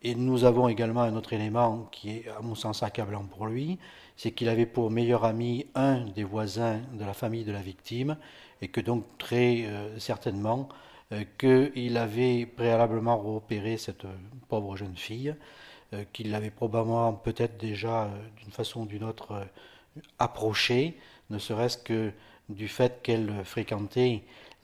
Et 0.01 0.15
nous 0.15 0.45
avons 0.45 0.67
également 0.67 1.01
un 1.01 1.15
autre 1.15 1.33
élément 1.33 1.87
qui 1.91 2.09
est, 2.09 2.25
à 2.35 2.41
mon 2.41 2.55
sens, 2.55 2.81
accablant 2.81 3.23
pour 3.23 3.45
lui, 3.45 3.77
c'est 4.17 4.31
qu'il 4.31 4.49
avait 4.49 4.65
pour 4.65 4.91
meilleur 4.91 5.25
ami 5.25 5.67
un 5.75 6.05
des 6.05 6.23
voisins 6.23 6.81
de 6.93 7.03
la 7.03 7.13
famille 7.13 7.43
de 7.43 7.51
la 7.51 7.61
victime, 7.61 8.17
et 8.61 8.67
que 8.67 8.81
donc 8.81 9.05
très 9.17 9.65
euh, 9.65 9.99
certainement 9.99 10.69
euh, 11.11 11.23
qu'il 11.37 11.97
avait 11.97 12.45
préalablement 12.45 13.17
repéré 13.17 13.77
cette 13.77 14.05
euh, 14.05 14.15
pauvre 14.47 14.75
jeune 14.75 14.95
fille, 14.95 15.35
qu'il 16.11 16.31
l'avait 16.31 16.49
probablement 16.49 17.13
peut-être 17.13 17.57
déjà 17.57 18.09
d'une 18.37 18.51
façon 18.51 18.81
ou 18.81 18.85
d'une 18.85 19.03
autre 19.03 19.47
approchée, 20.19 20.97
ne 21.29 21.37
serait-ce 21.37 21.77
que 21.77 22.11
du 22.49 22.67
fait 22.67 23.01
qu'elle 23.01 23.45
fréquentait 23.45 24.23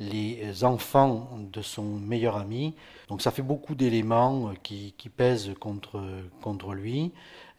les 0.10 0.64
enfants 0.64 1.30
de 1.52 1.62
son 1.62 1.84
meilleur 1.84 2.38
ami. 2.38 2.76
Donc 3.08 3.22
ça 3.22 3.32
fait 3.32 3.42
beaucoup 3.42 3.76
d'éléments 3.76 4.54
qui, 4.64 4.94
pèsent 5.16 5.54
contre, 5.60 6.02
contre 6.42 6.74
lui. 6.74 7.12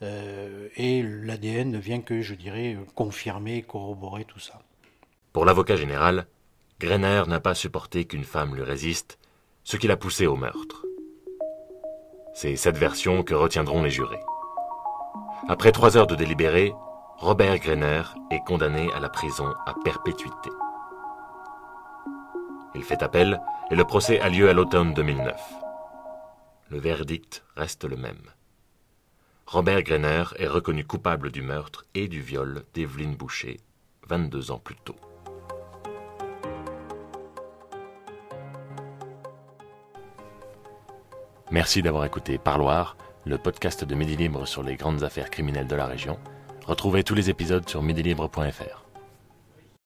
et 0.03 1.03
l'ADN 1.03 1.71
ne 1.71 1.79
vient 1.79 2.01
que, 2.01 2.21
je 2.21 2.35
dirais, 2.35 2.77
confirmer, 2.95 3.63
corroborer 3.63 4.25
tout 4.25 4.41
ça. 4.41 4.61
Pour 5.33 5.45
l'avocat 5.45 5.77
général, 5.77 6.27
Greiner 6.81 7.23
n'a 7.29 7.39
pas 7.39 7.55
supporté 7.55 8.05
qu'une 8.07 8.25
femme 8.25 8.57
lui 8.57 8.63
résiste, 8.63 9.19
ce 9.63 9.77
qui 9.77 9.87
l'a 9.87 9.97
poussé 9.97 10.27
au 10.27 10.37
meurtre. 10.37 10.85
C'est 12.35 12.57
cette 12.57 12.77
version 12.77 13.23
que 13.23 13.35
retiendront 13.35 13.83
les 13.83 13.91
jurés. 13.91 14.21
Après 15.49 15.71
trois 15.71 15.97
heures 15.97 16.07
de 16.07 16.17
délibéré, 16.17 16.75
Robert 17.19 17.59
Greiner 17.59 18.03
est 18.31 18.43
condamné 18.45 18.93
à 18.95 19.01
la 19.01 19.09
prison 19.09 19.47
à 19.65 19.75
perpétuité. 19.85 20.51
Il 22.75 22.83
fait 22.83 23.03
appel 23.03 23.41
et 23.71 23.75
le 23.75 23.85
procès 23.85 24.21
a 24.21 24.29
lieu 24.29 24.49
à 24.49 24.53
l'automne 24.53 24.95
2009. 24.95 25.35
Le 26.71 26.79
verdict 26.79 27.45
reste 27.57 27.85
le 27.85 27.97
même. 27.97 28.23
Robert 29.47 29.83
Greiner 29.83 30.25
est 30.39 30.47
reconnu 30.47 30.85
coupable 30.85 31.31
du 31.31 31.43
meurtre 31.43 31.85
et 31.95 32.09
du 32.09 32.23
viol 32.23 32.65
d'Evelyne 32.73 33.15
Boucher 33.15 33.61
22 34.09 34.51
ans 34.51 34.59
plus 34.59 34.77
tôt. 34.77 34.97
Merci 41.51 41.83
d'avoir 41.83 42.07
écouté 42.07 42.39
Parloir, 42.39 42.97
le 43.27 43.37
podcast 43.37 43.85
de 43.85 43.95
Midi 43.95 44.17
Libre 44.17 44.47
sur 44.47 44.63
les 44.63 44.77
grandes 44.77 45.03
affaires 45.03 45.29
criminelles 45.29 45.67
de 45.67 45.77
la 45.77 45.85
région. 45.85 46.19
Retrouvez 46.65 47.05
tous 47.05 47.15
les 47.15 47.29
épisodes 47.29 47.69
sur 47.69 47.83
midilibre.fr. 47.83 48.82